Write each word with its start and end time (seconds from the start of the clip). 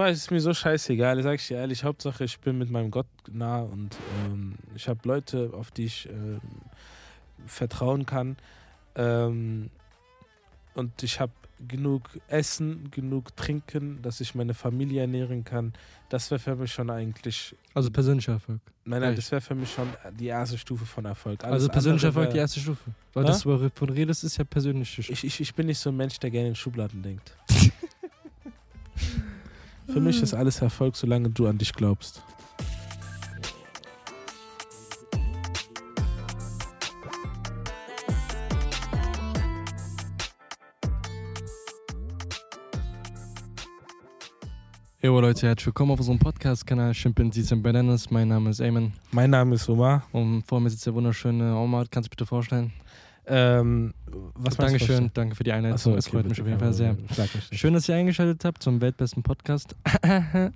Boah, 0.00 0.08
es 0.08 0.16
ist 0.16 0.30
mir 0.30 0.40
so 0.40 0.54
scheißegal, 0.54 1.22
sag 1.22 1.34
ich 1.34 1.48
dir 1.48 1.58
ehrlich. 1.58 1.84
Hauptsache, 1.84 2.24
ich 2.24 2.40
bin 2.40 2.56
mit 2.56 2.70
meinem 2.70 2.90
Gott 2.90 3.06
nah 3.30 3.60
und 3.60 3.94
ähm, 4.24 4.54
ich 4.74 4.88
habe 4.88 4.98
Leute, 5.06 5.50
auf 5.52 5.72
die 5.72 5.84
ich 5.84 6.08
ähm, 6.08 6.40
vertrauen 7.44 8.06
kann. 8.06 8.38
Ähm, 8.94 9.68
und 10.72 11.02
ich 11.02 11.20
habe 11.20 11.32
genug 11.68 12.08
Essen, 12.28 12.90
genug 12.90 13.36
Trinken, 13.36 14.00
dass 14.00 14.22
ich 14.22 14.34
meine 14.34 14.54
Familie 14.54 15.02
ernähren 15.02 15.44
kann. 15.44 15.74
Das 16.08 16.30
wäre 16.30 16.38
für 16.38 16.56
mich 16.56 16.72
schon 16.72 16.88
eigentlich. 16.88 17.54
Also 17.74 17.90
persönlicher 17.90 18.32
Erfolg. 18.32 18.60
Nein, 18.86 19.02
nein, 19.02 19.14
das 19.14 19.30
wäre 19.30 19.42
für 19.42 19.54
mich 19.54 19.70
schon 19.70 19.88
die 20.18 20.28
erste 20.28 20.56
Stufe 20.56 20.86
von 20.86 21.04
Erfolg. 21.04 21.44
Alles 21.44 21.54
also 21.54 21.68
persönlicher 21.68 22.06
Erfolg 22.06 22.30
die 22.30 22.38
erste 22.38 22.58
Stufe. 22.58 22.90
Weil 23.12 23.24
Ja? 23.24 23.28
das, 23.28 23.44
wovon 23.44 23.88
du 23.88 23.92
redest, 23.92 24.24
ist 24.24 24.38
ja 24.38 24.44
persönliche 24.44 25.02
Stufe. 25.02 25.12
Ich, 25.12 25.24
ich, 25.24 25.40
ich 25.40 25.54
bin 25.54 25.66
nicht 25.66 25.78
so 25.78 25.90
ein 25.90 25.96
Mensch, 25.96 26.18
der 26.18 26.30
gerne 26.30 26.48
in 26.48 26.54
Schubladen 26.54 27.02
denkt. 27.02 27.36
Für 29.92 30.00
mich 30.00 30.22
ist 30.22 30.34
alles 30.34 30.62
Erfolg, 30.62 30.94
solange 30.94 31.30
du 31.30 31.48
an 31.48 31.58
dich 31.58 31.72
glaubst. 31.72 32.22
Jo 45.02 45.18
Leute, 45.18 45.48
herzlich 45.48 45.66
willkommen 45.66 45.90
auf 45.92 45.98
unserem 45.98 46.18
Podcast-Kanal 46.18 46.92
Chimpanzees 46.92 47.52
and 47.52 47.62
Bananas. 47.62 48.10
Mein 48.10 48.28
Name 48.28 48.50
ist 48.50 48.60
Eamon 48.60 48.92
Mein 49.10 49.30
Name 49.30 49.56
ist 49.56 49.68
Omar. 49.68 50.06
und 50.12 50.42
vor 50.46 50.60
mir 50.60 50.70
sitzt 50.70 50.86
der 50.86 50.94
wunderschöne 50.94 51.56
Omar. 51.56 51.86
Kannst 51.90 52.08
du 52.08 52.10
bitte 52.10 52.26
vorstellen? 52.26 52.72
Ähm, 53.32 53.94
was 54.34 54.56
Dankeschön, 54.56 55.10
danke 55.14 55.36
für 55.36 55.44
die 55.44 55.52
Einleitung. 55.52 55.74
Achso, 55.74 55.94
es 55.94 56.08
freut 56.08 56.28
mich 56.28 56.40
auf 56.40 56.46
jeden 56.48 56.58
Fall 56.58 56.72
sehr. 56.72 56.96
Schön, 57.52 57.74
dass 57.74 57.88
ihr 57.88 57.94
eingeschaltet 57.94 58.44
habt 58.44 58.60
zum 58.60 58.80
weltbesten 58.80 59.22
Podcast. 59.22 59.76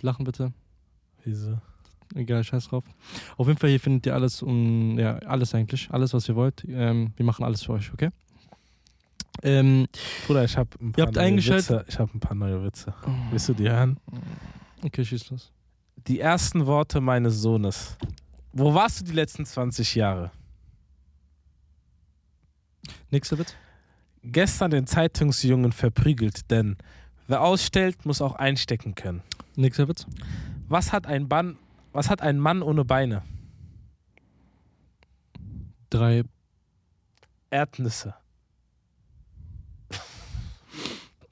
Lachen 0.00 0.24
bitte. 0.24 0.52
Wieso? 1.24 1.58
Egal, 2.14 2.44
scheiß 2.44 2.68
drauf. 2.68 2.84
Auf 3.36 3.48
jeden 3.48 3.58
Fall, 3.58 3.70
hier 3.70 3.80
findet 3.80 4.06
ihr 4.06 4.14
alles 4.14 4.40
um, 4.40 4.96
ja, 5.00 5.16
alles 5.18 5.52
eigentlich, 5.52 5.90
alles, 5.90 6.14
was 6.14 6.28
ihr 6.28 6.36
wollt. 6.36 6.64
Ähm, 6.68 7.12
wir 7.16 7.26
machen 7.26 7.44
alles 7.44 7.64
für 7.64 7.72
euch, 7.72 7.92
okay? 7.92 8.10
Ähm, 9.42 9.88
Bruder, 10.26 10.44
ich 10.44 10.56
habe 10.56 10.70
ein 10.80 10.88
Ihr 10.88 10.92
paar 10.92 11.06
habt 11.06 11.16
neue 11.16 11.36
Witze. 11.36 11.84
Ich 11.88 11.98
habe 11.98 12.10
ein 12.14 12.20
paar 12.20 12.36
neue 12.36 12.62
Witze. 12.64 12.94
Willst 13.30 13.48
du 13.48 13.54
die 13.54 13.68
hören? 13.68 13.96
Okay, 14.82 15.04
schieß 15.04 15.30
los. 15.30 15.50
Die 16.06 16.20
ersten 16.20 16.66
Worte 16.66 17.00
meines 17.00 17.40
Sohnes. 17.40 17.96
Wo 18.52 18.74
warst 18.74 19.00
du 19.00 19.04
die 19.04 19.12
letzten 19.12 19.44
20 19.44 19.96
Jahre? 19.96 20.30
Nächster 23.10 23.38
Witz. 23.38 23.54
Gestern 24.22 24.70
den 24.70 24.86
Zeitungsjungen 24.86 25.72
verprügelt, 25.72 26.50
denn 26.50 26.76
wer 27.26 27.42
ausstellt, 27.42 28.04
muss 28.04 28.20
auch 28.20 28.34
einstecken 28.36 28.94
können. 28.94 29.22
Nächster 29.56 29.88
Witz. 29.88 30.06
Was 30.68 30.92
hat 30.92 31.06
ein, 31.06 31.28
Bann, 31.28 31.56
was 31.92 32.08
hat 32.10 32.20
ein 32.22 32.38
Mann 32.38 32.62
ohne 32.62 32.84
Beine? 32.84 33.22
Drei. 35.90 36.22
Erdnüsse. 37.50 38.14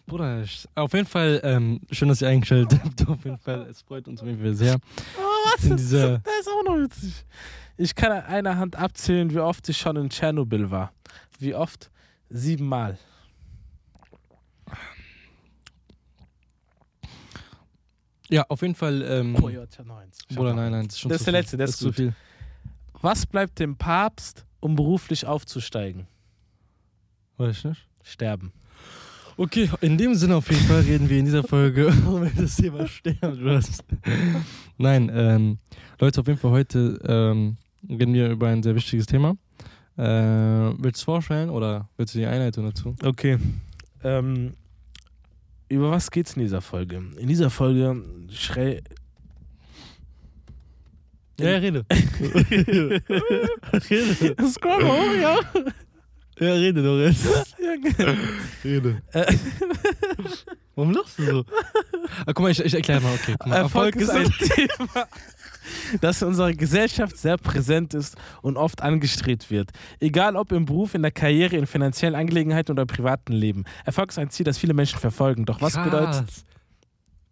Bruder, 0.06 0.42
auf 0.74 0.94
jeden 0.94 1.06
Fall, 1.06 1.38
ähm, 1.44 1.80
schön, 1.90 2.08
dass 2.08 2.22
ihr 2.22 2.28
eingeschaltet 2.28 2.80
habt. 2.82 3.06
Auf 3.06 3.22
jeden 3.24 3.36
Fall, 3.38 3.66
es 3.70 3.82
freut 3.82 4.08
uns 4.08 4.22
auf 4.22 4.26
jeden 4.26 4.40
Fall 4.40 4.54
sehr. 4.54 4.78
Oh, 5.18 5.66
In 5.66 5.76
dieser- 5.76 6.18
Das 6.20 6.32
ist 6.40 6.48
auch 6.48 6.64
noch 6.64 6.78
witzig. 6.78 7.12
Ich 7.78 7.94
kann 7.94 8.10
an 8.12 8.24
einer 8.24 8.56
Hand 8.58 8.76
abzählen, 8.76 9.30
wie 9.32 9.38
oft 9.38 9.68
ich 9.68 9.78
schon 9.78 9.96
in 9.96 10.10
Tschernobyl 10.10 10.70
war. 10.70 10.92
Wie 11.38 11.54
oft? 11.54 11.90
Siebenmal. 12.28 12.98
Ja, 18.28 18.44
auf 18.48 18.60
jeden 18.62 18.74
Fall. 18.74 19.02
Ähm, 19.02 19.36
Oh 19.40 19.48
ja, 19.48 19.60
noch 19.60 20.54
nein, 20.54 20.72
nein, 20.72 20.84
das 20.86 20.94
ist 20.96 21.00
schon 21.00 21.08
Das 21.08 21.18
zu 21.18 21.22
ist 21.22 21.26
der 21.26 21.32
viel. 21.32 21.32
letzte, 21.40 21.56
der 21.56 21.66
das 21.66 21.74
ist 21.76 21.80
zu 21.80 21.92
viel. 21.92 22.14
Was 23.00 23.24
bleibt 23.26 23.58
dem 23.58 23.76
Papst, 23.76 24.44
um 24.60 24.74
beruflich 24.76 25.24
aufzusteigen? 25.24 26.06
Weiß 27.38 27.58
ich 27.58 27.64
nicht. 27.64 27.86
Sterben. 28.02 28.52
Okay, 29.36 29.70
in 29.80 29.96
dem 29.96 30.14
Sinne 30.16 30.34
auf 30.36 30.50
jeden 30.50 30.64
Fall 30.66 30.80
reden 30.80 31.08
wir 31.08 31.18
in 31.20 31.24
dieser 31.24 31.44
Folge 31.44 31.86
über 32.06 32.28
das 32.36 32.56
Thema 32.56 32.86
Sterben. 32.88 33.62
Nein, 34.78 35.10
ähm, 35.14 35.58
Leute, 36.00 36.20
auf 36.20 36.26
jeden 36.26 36.40
Fall 36.40 36.50
heute 36.50 36.98
ähm, 37.06 37.56
reden 37.88 38.14
wir 38.14 38.30
über 38.30 38.48
ein 38.48 38.62
sehr 38.62 38.74
wichtiges 38.74 39.06
Thema. 39.06 39.36
Äh, 39.96 40.02
willst 40.02 40.82
du 40.82 40.88
es 40.88 41.02
vorstellen 41.02 41.50
oder 41.50 41.88
willst 41.96 42.14
du 42.14 42.18
die 42.18 42.26
Einleitung 42.26 42.64
dazu? 42.64 42.94
Okay. 43.02 43.38
Ähm, 44.04 44.52
über 45.68 45.90
was 45.90 46.10
geht's 46.10 46.34
in 46.34 46.42
dieser 46.42 46.60
Folge? 46.60 47.02
In 47.18 47.28
dieser 47.28 47.50
Folge 47.50 48.02
schrei. 48.30 48.80
Ja, 51.38 51.50
ja 51.50 51.58
rede. 51.58 51.84
rede. 53.90 54.48
Scroll 54.48 54.84
mal 54.84 54.92
hoch, 54.92 55.14
ja. 55.20 55.40
Ja, 56.40 56.52
rede 56.52 56.82
doch 56.82 56.98
jetzt. 56.98 57.26
ja. 57.58 58.14
Rede. 58.64 59.02
Äh, 59.12 59.34
Warum 60.76 60.92
lachst 60.92 61.18
du 61.18 61.24
so? 61.24 61.44
Ah, 62.24 62.26
guck 62.26 62.40
mal, 62.40 62.50
ich, 62.52 62.64
ich 62.64 62.74
erkläre 62.74 63.00
mal, 63.00 63.12
okay. 63.14 63.34
Mal, 63.44 63.56
Erfolg 63.56 63.96
ist 63.96 64.10
ein 64.10 64.30
Thema, 64.30 65.08
das 66.00 66.22
in 66.22 66.28
unserer 66.28 66.52
Gesellschaft 66.52 67.16
sehr 67.16 67.36
präsent 67.36 67.94
ist 67.94 68.16
und 68.42 68.56
oft 68.56 68.82
angestrebt 68.82 69.50
wird. 69.50 69.70
Egal 70.00 70.36
ob 70.36 70.52
im 70.52 70.64
Beruf, 70.66 70.94
in 70.94 71.02
der 71.02 71.10
Karriere, 71.10 71.56
in 71.56 71.66
finanziellen 71.66 72.14
Angelegenheiten 72.14 72.72
oder 72.72 72.86
privaten 72.86 73.32
Leben. 73.32 73.64
Erfolg 73.84 74.10
ist 74.10 74.18
ein 74.18 74.30
Ziel, 74.30 74.44
das 74.44 74.58
viele 74.58 74.74
Menschen 74.74 74.98
verfolgen. 74.98 75.44
Doch 75.44 75.60
was 75.60 75.74
bedeutet 75.74 76.26
Krass. 76.26 76.44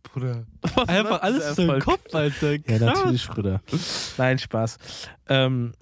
Bruder. 0.02 0.46
was 0.62 0.88
Einfach 0.88 1.20
bedeutet 1.20 1.22
alles 1.22 1.56
so 1.56 1.72
im? 1.72 1.80
Kopf, 1.80 2.14
Alter. 2.14 2.52
Ja, 2.52 2.58
Krass. 2.58 2.80
natürlich, 2.80 3.28
Bruder. 3.28 3.60
Nein, 4.16 4.38
Spaß. 4.38 4.78
Ähm, 5.28 5.72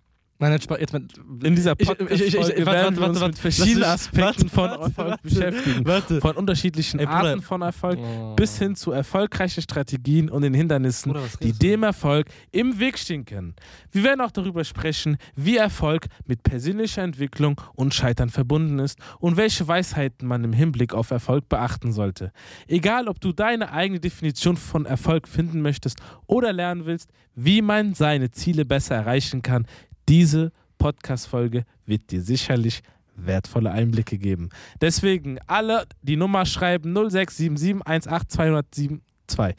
Nein, 0.51 0.61
Spaß. 0.61 0.79
Jetzt 0.81 0.93
mal. 0.93 1.03
in 1.43 1.55
dieser 1.57 1.75
Ich- 1.79 1.87
podcast 1.87 2.11
ich- 2.13 2.21
ich- 2.21 2.27
ich- 2.27 2.35
Folge 2.41 2.67
warte, 2.67 2.79
werden 2.79 2.97
wir 2.97 3.21
warte, 3.21 3.87
Aspekten 3.87 4.49
von 4.49 4.71
Erfolg 4.71 5.23
beschäftigen. 5.23 5.85
Warte. 5.87 6.21
Von 6.21 6.37
unterschiedlichen 6.37 7.01
Ey. 7.01 7.07
Arten 7.07 7.43
von 7.43 7.63
Erfolg 7.63 7.99
Oh. 7.99 8.35
bis 8.35 8.59
hin 8.59 8.75
zu 8.77 8.93
erfolgreichen 8.93 9.63
Strategien 9.63 10.29
und 10.31 10.43
den 10.43 10.55
Hindernissen, 10.55 11.13
Bruder, 11.13 11.25
die 11.41 11.45
redest 11.47 11.63
du? 11.63 11.67
dem 11.69 11.83
Erfolg 11.83 12.27
im 12.53 12.79
Weg 12.79 12.99
stehen 12.99 13.25
können. 13.25 13.55
Wir 13.93 14.05
werden 14.05 14.21
auch 14.21 14.31
darüber 14.31 14.65
sprechen, 14.65 15.17
wie 15.37 15.57
Erfolg 15.57 16.07
mit 16.27 16.43
persönlicher 16.43 17.03
Entwicklung 17.03 17.61
und 17.75 17.95
Scheitern 17.95 18.31
verbunden 18.31 18.79
ist 18.79 18.99
und 19.21 19.37
welche 19.37 19.67
Weisheiten 19.69 20.27
man 20.29 20.45
im 20.45 20.53
Hinblick 20.53 20.95
auf 20.95 21.11
Erfolg 21.11 21.49
beachten 21.49 21.93
sollte. 21.93 22.33
Egal, 22.69 23.09
ob 23.09 23.21
du 23.21 23.33
deine 23.33 23.73
eigene 23.73 24.01
Definition 24.01 24.57
von 24.57 24.87
Erfolg 24.87 25.29
finden 25.29 25.63
möchtest 25.63 25.99
oder 26.27 26.53
lernen 26.53 26.87
willst, 26.87 27.11
wie 27.35 27.63
man 27.63 27.95
seine 27.95 28.31
Ziele 28.31 28.65
besser 28.65 28.95
erreichen 28.95 29.43
kann, 29.43 29.67
diese 30.09 30.51
Podcast-Folge 30.79 31.65
wird 31.87 32.11
dir 32.11 32.23
sicherlich 32.23 32.83
wertvolle 33.17 33.71
Einblicke 33.71 34.19
geben. 34.19 34.49
Deswegen 34.81 35.39
alle 35.47 35.87
die 36.03 36.17
Nummer 36.17 36.45
schreiben 36.47 36.97
0677182072. 36.97 39.55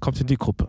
Kommt 0.00 0.20
in 0.20 0.26
die 0.26 0.36
Gruppe. 0.36 0.68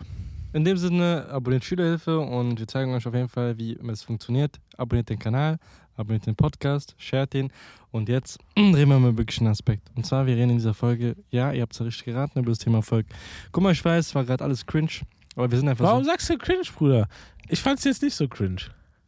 In 0.54 0.64
dem 0.66 0.78
Sinne, 0.78 1.28
abonniert 1.30 1.66
Schülerhilfe 1.66 2.20
und 2.20 2.60
wir 2.60 2.68
zeigen 2.68 2.94
euch 2.94 3.06
auf 3.06 3.14
jeden 3.14 3.30
Fall, 3.30 3.58
wie 3.60 3.78
es 3.92 4.02
funktioniert. 4.04 4.60
Abonniert 4.78 5.10
den 5.10 5.20
Kanal, 5.20 5.58
abonniert 5.96 6.26
den 6.26 6.36
Podcast, 6.36 6.96
shared 6.98 7.34
den. 7.34 7.52
Und 7.92 8.10
jetzt 8.10 8.40
reden 8.58 8.90
wir 8.90 9.00
mal 9.00 9.18
wirklich 9.18 9.40
einen 9.40 9.50
Aspekt. 9.50 9.90
Und 9.96 10.06
zwar, 10.06 10.26
wir 10.26 10.36
reden 10.36 10.52
in 10.52 10.58
dieser 10.58 10.74
Folge, 10.74 11.16
ja, 11.30 11.52
ihr 11.52 11.62
habt 11.62 11.74
es 11.74 11.80
ja 11.80 11.86
richtig 11.86 12.06
geraten, 12.06 12.40
über 12.40 12.50
das 12.50 12.60
Thema 12.60 12.78
Erfolg. 12.78 13.06
Guck 13.52 13.64
mal, 13.64 13.74
ich 13.74 13.84
weiß, 13.84 14.08
es 14.08 14.16
war 14.16 14.24
gerade 14.24 14.44
alles 14.44 14.66
cringe, 14.66 14.90
aber 15.36 15.52
wir 15.52 15.60
sind 15.60 15.68
einfach 15.70 15.86
Warum 15.86 16.04
so. 16.04 16.10
sagst 16.10 16.30
du 16.30 16.38
cringe, 16.38 16.64
Bruder? 16.76 17.08
Ich 17.50 17.62
fand's 17.62 17.84
jetzt 17.84 18.02
nicht 18.02 18.16
so 18.16 18.28
cringe. 18.28 18.62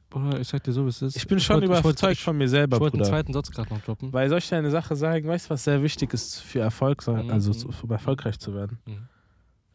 Bruder, 0.09 0.39
ich 0.39 0.47
sag 0.47 0.63
dir 0.63 0.71
so, 0.71 0.85
wie 0.85 0.89
es 0.89 1.01
ist. 1.03 1.15
Ich 1.15 1.27
bin 1.27 1.39
schon 1.39 1.61
ich 1.61 1.69
wollte- 1.69 1.81
überzeugt 1.87 2.13
ich- 2.13 2.23
von 2.23 2.35
mir 2.37 2.49
selber, 2.49 2.77
Ich 2.77 2.81
wollte 2.81 2.97
einen 2.97 3.05
zweiten 3.05 3.31
Satz 3.33 3.51
gerade 3.51 3.71
noch 3.73 3.81
droppen. 3.81 4.11
Weil 4.11 4.27
soll 4.29 4.39
ich 4.39 4.49
dir 4.49 4.57
eine 4.57 4.71
Sache 4.71 4.95
sagen, 4.95 5.27
weißt 5.27 5.45
du, 5.45 5.49
was 5.51 5.63
sehr 5.63 5.83
wichtig 5.83 6.13
ist 6.13 6.39
für 6.41 6.59
Erfolg, 6.61 7.05
Mhm. 7.07 7.29
also 7.29 7.53
zu- 7.53 7.69
um 7.83 7.91
erfolgreich 7.91 8.39
zu 8.39 8.53
werden? 8.55 8.79
Mhm. 8.85 9.07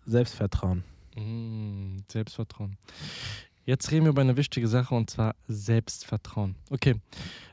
Selbstvertrauen. 0.07 0.83
Mm, 1.17 1.99
Selbstvertrauen. 2.11 2.77
Jetzt 3.65 3.91
reden 3.93 4.05
wir 4.05 4.11
über 4.11 4.23
eine 4.23 4.37
wichtige 4.37 4.67
Sache 4.67 4.95
und 4.95 5.09
zwar 5.09 5.37
Selbstvertrauen. 5.47 6.57
Okay. 6.71 7.01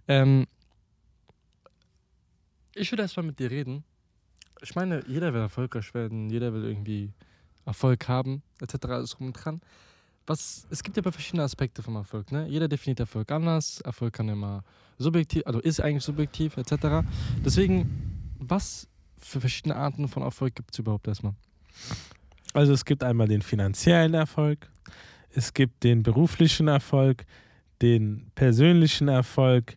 Ähm, 0.08 0.48
ich 2.76 2.92
würde 2.92 3.04
erstmal 3.04 3.26
mit 3.26 3.40
dir 3.40 3.52
reden. 3.52 3.84
Ich 4.62 4.76
meine, 4.76 5.04
jeder 5.08 5.34
will 5.34 5.42
erfolgreich 5.42 5.94
werden, 5.94 6.30
jeder 6.30 6.54
will 6.54 6.66
irgendwie 6.66 7.14
Erfolg 7.66 8.08
haben, 8.08 8.42
etc. 8.60 8.86
Alles 8.86 9.20
rum 9.20 9.28
und 9.28 9.34
dran. 9.34 9.62
Was, 10.32 10.66
es 10.70 10.82
gibt 10.82 10.96
ja 10.96 11.04
verschiedene 11.04 11.44
Aspekte 11.44 11.84
vom 11.84 11.98
Erfolg. 11.98 12.32
Ne? 12.32 12.48
Jeder 12.48 12.70
definiert 12.70 13.02
Erfolg 13.02 13.30
anders. 13.34 13.82
Erfolg 13.82 14.14
kann 14.14 14.30
immer 14.30 14.64
subjektiv, 14.98 15.44
also 15.46 15.60
ist 15.60 15.82
eigentlich 15.82 16.06
subjektiv, 16.06 16.56
etc. 16.56 17.06
Deswegen, 17.44 18.34
was 18.40 18.88
für 19.18 19.42
verschiedene 19.42 19.76
Arten 19.76 20.08
von 20.08 20.24
Erfolg 20.24 20.56
gibt 20.56 20.72
es 20.72 20.80
überhaupt 20.80 21.06
erstmal? 21.10 21.34
Also 22.54 22.72
es 22.72 22.86
gibt 22.86 23.04
einmal 23.04 23.28
den 23.28 23.42
finanziellen 23.42 24.14
Erfolg, 24.14 24.70
es 25.32 25.54
gibt 25.54 25.84
den 25.84 26.02
beruflichen 26.02 26.70
Erfolg, 26.70 27.26
den 27.82 28.32
persönlichen 28.34 29.10
Erfolg, 29.10 29.76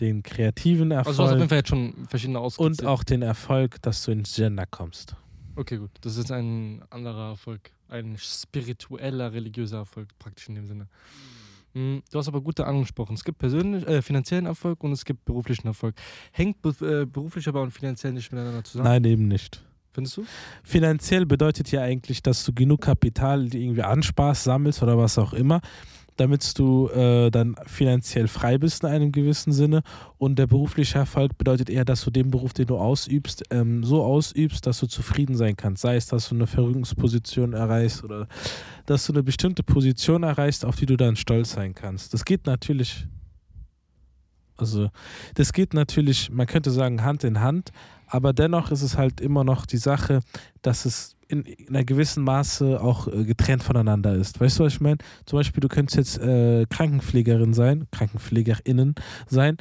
den 0.00 0.22
kreativen 0.22 0.90
Also 0.92 1.12
du 1.12 1.22
hast 1.22 1.32
auf 1.34 1.38
jeden 1.38 1.42
Erfolg 1.42 1.48
Fall 1.50 1.58
jetzt 1.58 1.68
schon 1.68 2.06
verschiedene 2.08 2.38
und 2.38 2.44
ausgezählt. 2.46 2.88
auch 2.88 3.04
den 3.04 3.20
Erfolg, 3.20 3.82
dass 3.82 4.02
du 4.04 4.12
ins 4.12 4.34
Gender 4.34 4.64
kommst. 4.64 5.16
Okay, 5.56 5.76
gut. 5.76 5.90
Das 6.00 6.16
ist 6.16 6.30
ein 6.30 6.82
anderer 6.90 7.30
Erfolg. 7.30 7.70
Ein 7.88 8.16
spiritueller, 8.18 9.32
religiöser 9.32 9.78
Erfolg, 9.78 10.08
praktisch 10.18 10.48
in 10.48 10.54
dem 10.54 10.66
Sinne. 10.66 10.88
Mhm, 11.74 12.02
Du 12.10 12.18
hast 12.18 12.28
aber 12.28 12.40
gute 12.40 12.66
angesprochen. 12.66 13.14
Es 13.14 13.24
gibt 13.24 13.38
persönlich, 13.38 13.86
äh, 13.86 14.02
finanziellen 14.02 14.46
Erfolg 14.46 14.82
und 14.84 14.92
es 14.92 15.04
gibt 15.04 15.24
beruflichen 15.24 15.66
Erfolg. 15.66 15.94
Hängt 16.32 16.62
be 16.62 16.70
äh, 16.80 17.06
beruflich 17.06 17.48
aber 17.48 17.62
und 17.62 17.70
finanziell 17.70 18.12
nicht 18.12 18.30
miteinander 18.32 18.64
zusammen? 18.64 18.88
Nein, 18.88 19.04
eben 19.04 19.28
nicht. 19.28 19.62
Findest 19.92 20.16
du? 20.16 20.24
Finanziell 20.62 21.26
bedeutet 21.26 21.70
ja 21.70 21.82
eigentlich, 21.82 22.22
dass 22.22 22.44
du 22.44 22.52
genug 22.54 22.80
Kapital 22.80 23.48
die 23.48 23.62
irgendwie 23.62 23.82
ansparst, 23.82 24.44
sammelst 24.44 24.82
oder 24.82 24.96
was 24.96 25.18
auch 25.18 25.34
immer, 25.34 25.60
damit 26.16 26.58
du 26.58 26.88
äh, 26.88 27.30
dann 27.30 27.56
finanziell 27.66 28.28
frei 28.28 28.58
bist 28.58 28.84
in 28.84 28.90
einem 28.90 29.12
gewissen 29.12 29.52
Sinne. 29.52 29.82
Und 30.18 30.38
der 30.38 30.46
berufliche 30.46 30.98
Erfolg 30.98 31.36
bedeutet 31.38 31.70
eher, 31.70 31.84
dass 31.84 32.04
du 32.04 32.10
den 32.10 32.30
Beruf, 32.30 32.52
den 32.52 32.66
du 32.66 32.76
ausübst, 32.76 33.44
ähm, 33.50 33.82
so 33.84 34.02
ausübst, 34.02 34.66
dass 34.66 34.78
du 34.78 34.86
zufrieden 34.86 35.36
sein 35.36 35.56
kannst. 35.56 35.82
Sei 35.82 35.96
es, 35.96 36.06
dass 36.06 36.28
du 36.28 36.34
eine 36.34 36.46
Verrückungsposition 36.46 37.52
erreichst 37.52 38.04
oder 38.04 38.28
dass 38.86 39.06
du 39.06 39.12
eine 39.12 39.22
bestimmte 39.22 39.62
Position 39.62 40.22
erreichst, 40.22 40.64
auf 40.64 40.76
die 40.76 40.86
du 40.86 40.96
dann 40.96 41.16
stolz 41.16 41.52
sein 41.52 41.74
kannst. 41.74 42.14
Das 42.14 42.24
geht 42.24 42.46
natürlich, 42.46 43.06
also 44.62 44.90
das 45.34 45.52
geht 45.52 45.74
natürlich, 45.74 46.30
man 46.30 46.46
könnte 46.46 46.70
sagen, 46.70 47.02
Hand 47.02 47.24
in 47.24 47.40
Hand, 47.40 47.70
aber 48.06 48.32
dennoch 48.32 48.70
ist 48.70 48.82
es 48.82 48.96
halt 48.96 49.20
immer 49.20 49.44
noch 49.44 49.66
die 49.66 49.76
Sache, 49.76 50.20
dass 50.62 50.84
es 50.84 51.16
in, 51.28 51.42
in 51.42 51.68
einer 51.70 51.84
gewissen 51.84 52.24
Maße 52.24 52.80
auch 52.80 53.08
äh, 53.08 53.24
getrennt 53.24 53.62
voneinander 53.62 54.14
ist. 54.14 54.40
Weißt 54.40 54.58
du, 54.58 54.64
was 54.64 54.74
ich 54.74 54.80
meine? 54.80 54.98
Zum 55.26 55.38
Beispiel, 55.38 55.60
du 55.60 55.68
könntest 55.68 55.96
jetzt 55.96 56.18
äh, 56.18 56.66
Krankenpflegerin 56.66 57.54
sein, 57.54 57.86
KrankenpflegerInnen 57.90 58.94
sein 59.28 59.56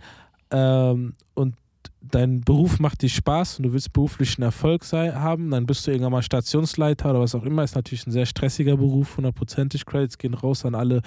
ähm, 0.51 1.13
und 1.33 1.55
dein 2.01 2.41
Beruf 2.41 2.79
macht 2.79 3.01
dir 3.01 3.09
Spaß 3.09 3.57
und 3.59 3.63
du 3.63 3.73
willst 3.73 3.93
beruflichen 3.93 4.41
Erfolg 4.41 4.83
sei, 4.83 5.11
haben, 5.11 5.51
dann 5.51 5.65
bist 5.65 5.85
du 5.85 5.91
irgendwann 5.91 6.11
mal 6.13 6.21
Stationsleiter 6.23 7.11
oder 7.11 7.19
was 7.21 7.35
auch 7.35 7.43
immer. 7.43 7.63
Ist 7.63 7.75
natürlich 7.75 8.05
ein 8.07 8.11
sehr 8.11 8.25
stressiger 8.25 8.75
Beruf, 8.77 9.17
hundertprozentig. 9.17 9.85
Credits 9.85 10.17
gehen 10.17 10.33
raus 10.33 10.65
an 10.65 10.75
alle 10.75 11.01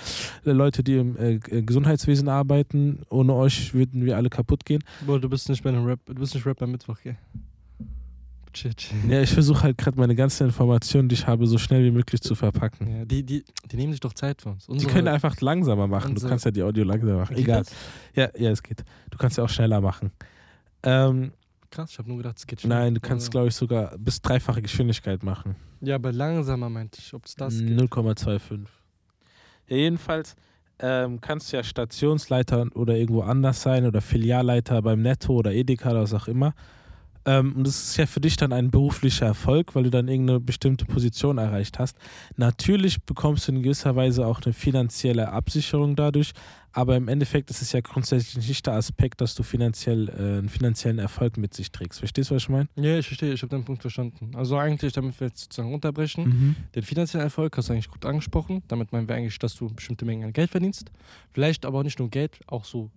äh, 0.45 0.53
Leute, 0.53 0.83
die 0.85 0.95
im 0.97 1.17
äh, 1.19 1.39
Gesundheitswesen 1.39 2.29
arbeiten. 2.29 3.03
Ohne 3.11 3.35
euch 3.35 3.75
würden 3.75 4.05
wir 4.05 4.17
alle 4.17 4.31
kaputt 4.31 4.65
gehen. 4.65 4.83
Boah, 5.07 5.19
du 5.21 5.29
bist 5.29 5.49
nicht 5.49 5.63
bei 5.63 5.71
einem 5.71 5.85
Rap, 5.85 6.01
du 6.07 6.15
bist 6.15 6.35
nicht 6.35 6.47
Rap 6.47 6.63
am 6.63 6.71
Mittwoch, 6.71 6.99
gell? 7.03 7.17
Ja, 9.09 9.21
ich 9.21 9.31
versuche 9.31 9.65
halt 9.65 9.79
gerade 9.79 9.99
meine 9.99 10.15
ganzen 10.15 10.45
Informationen, 10.47 11.09
die 11.09 11.15
ich 11.15 11.27
habe, 11.27 11.45
so 11.49 11.59
schnell 11.59 11.83
wie 11.85 11.91
möglich 11.91 12.21
zu 12.21 12.37
verpacken. 12.37 12.87
Ja, 12.89 13.05
die, 13.05 13.25
die, 13.25 13.45
die 13.69 13.77
nehmen 13.77 13.93
sich 13.93 13.99
doch 13.99 14.13
Zeit 14.13 14.43
für 14.43 14.51
uns. 14.51 14.67
Die 14.67 14.73
Unsere- 14.73 14.93
können 14.93 15.09
einfach 15.09 15.41
langsamer 15.41 15.89
machen. 15.89 16.15
Du 16.15 16.29
kannst 16.29 16.45
ja 16.45 16.53
die 16.53 16.63
Audio 16.63 16.85
langsamer 16.85 17.17
machen. 17.19 17.37
Egal. 17.37 17.65
Ja, 18.15 18.29
ja, 18.39 18.51
es 18.51 18.63
geht. 18.63 18.85
Du 19.11 19.19
kannst 19.19 19.39
ja 19.39 19.43
auch 19.45 19.49
schneller 19.49 19.81
machen. 19.81 20.13
Ähm, 20.85 21.33
Krass, 21.71 21.91
ich 21.91 21.99
habe 21.99 22.09
nur 22.09 22.19
gedacht, 22.19 22.39
es 22.39 22.47
geht 22.47 22.61
schnell. 22.61 22.79
nein, 22.79 22.95
du 22.95 23.01
kannst, 23.01 23.27
Aber- 23.27 23.31
glaube 23.33 23.49
ich, 23.49 23.55
sogar 23.57 23.99
bis 23.99 24.23
dreifache 24.23 24.63
Geschwindigkeit 24.63 25.23
machen. 25.25 25.57
Ja, 25.81 25.97
aber 25.97 26.13
langsamer 26.13 26.69
meinte 26.71 26.99
ich, 27.01 27.13
ob 27.15 27.25
es 27.27 27.35
das 27.35 27.59
geht. 27.59 27.69
0,25. 27.77 28.61
Ja, 29.69 29.77
jedenfalls 29.77 30.37
ähm, 30.79 31.21
kannst 31.21 31.53
du 31.53 31.57
ja 31.57 31.63
Stationsleiter 31.65 32.67
oder 32.75 32.97
irgendwo 32.97 33.23
anders 33.23 33.63
sein 33.63 33.87
oder 33.87 34.01
Filialleiter 34.01 34.83
beim 34.83 35.03
Netto 35.03 35.33
oder 35.35 35.53
Edeka 35.53 35.91
oder 35.91 36.03
was 36.03 36.15
auch 36.15 36.29
immer. 36.29 36.55
Ähm, 37.27 37.55
und 37.57 37.67
das 37.67 37.83
ist 37.91 37.97
ja 37.97 38.07
für 38.07 38.21
dich 38.21 38.37
dann 38.37 38.53
ein 38.53 38.71
beruflicher 38.71 39.27
Erfolg, 39.27 39.75
weil 39.75 39.85
du 39.85 39.91
dann 39.91 40.09
irgendeine 40.09 40.41
bestimmte 40.41 40.85
Position 40.85 41.39
erreicht 41.39 41.79
hast. 41.79 41.97
Natürlich 42.37 43.03
bekommst 43.03 43.49
du 43.49 43.53
in 43.53 43.63
gewisser 43.63 43.97
Weise 43.97 44.27
auch 44.27 44.41
eine 44.45 44.53
finanzielle 44.53 45.31
Absicherung 45.33 45.97
dadurch, 45.97 46.33
aber 46.73 46.97
im 46.97 47.07
Endeffekt 47.09 47.51
ist 47.51 47.63
es 47.63 47.71
ja 47.73 47.81
grundsätzlich 47.81 48.49
nicht 48.49 48.67
der 48.67 48.75
Aspekt, 48.75 49.21
dass 49.21 49.35
du 49.37 49.43
finanziell 49.45 50.09
äh, 50.09 50.39
einen 50.39 50.49
finanziellen 50.49 50.99
Erfolg 50.99 51.37
mit 51.39 51.55
sich 51.55 51.71
trägst. 51.71 52.01
Verstehst 52.01 52.31
du, 52.31 52.35
was 52.35 52.43
ich 52.43 52.49
meine? 52.49 52.69
Ja, 52.77 52.99
ich 52.99 53.07
verstehe, 53.07 53.33
ich 53.33 53.43
habe 53.43 53.51
deinen 53.51 53.65
Punkt 53.65 53.83
verstanden. 53.83 54.33
Also 54.35 54.59
eigentlich, 54.59 54.93
damit 54.93 55.19
wir 55.21 55.29
jetzt 55.29 55.41
sozusagen 55.45 55.71
runterbrechen, 55.71 56.25
Mhm. 56.25 56.57
den 56.75 56.83
finanziellen 56.83 57.25
Erfolg 57.25 57.57
hast 57.57 57.69
du 57.69 57.73
eigentlich 57.75 57.89
gut 57.91 58.05
angesprochen. 58.05 58.63
Damit 58.69 58.93
meinen 58.93 59.09
wir 59.09 59.15
eigentlich, 59.15 59.39
dass 59.39 59.55
du 59.55 59.69
bestimmte 59.73 60.05
Mengen 60.05 60.25
an 60.25 60.33
Geld 60.33 60.51
verdienst. 60.51 60.91
Vielleicht 61.33 61.65
aber 61.65 61.79
auch 61.79 61.83
nicht 61.85 61.99
nur 62.01 62.11
Geld, 62.11 62.41
auch 62.49 62.65
so 62.65 62.91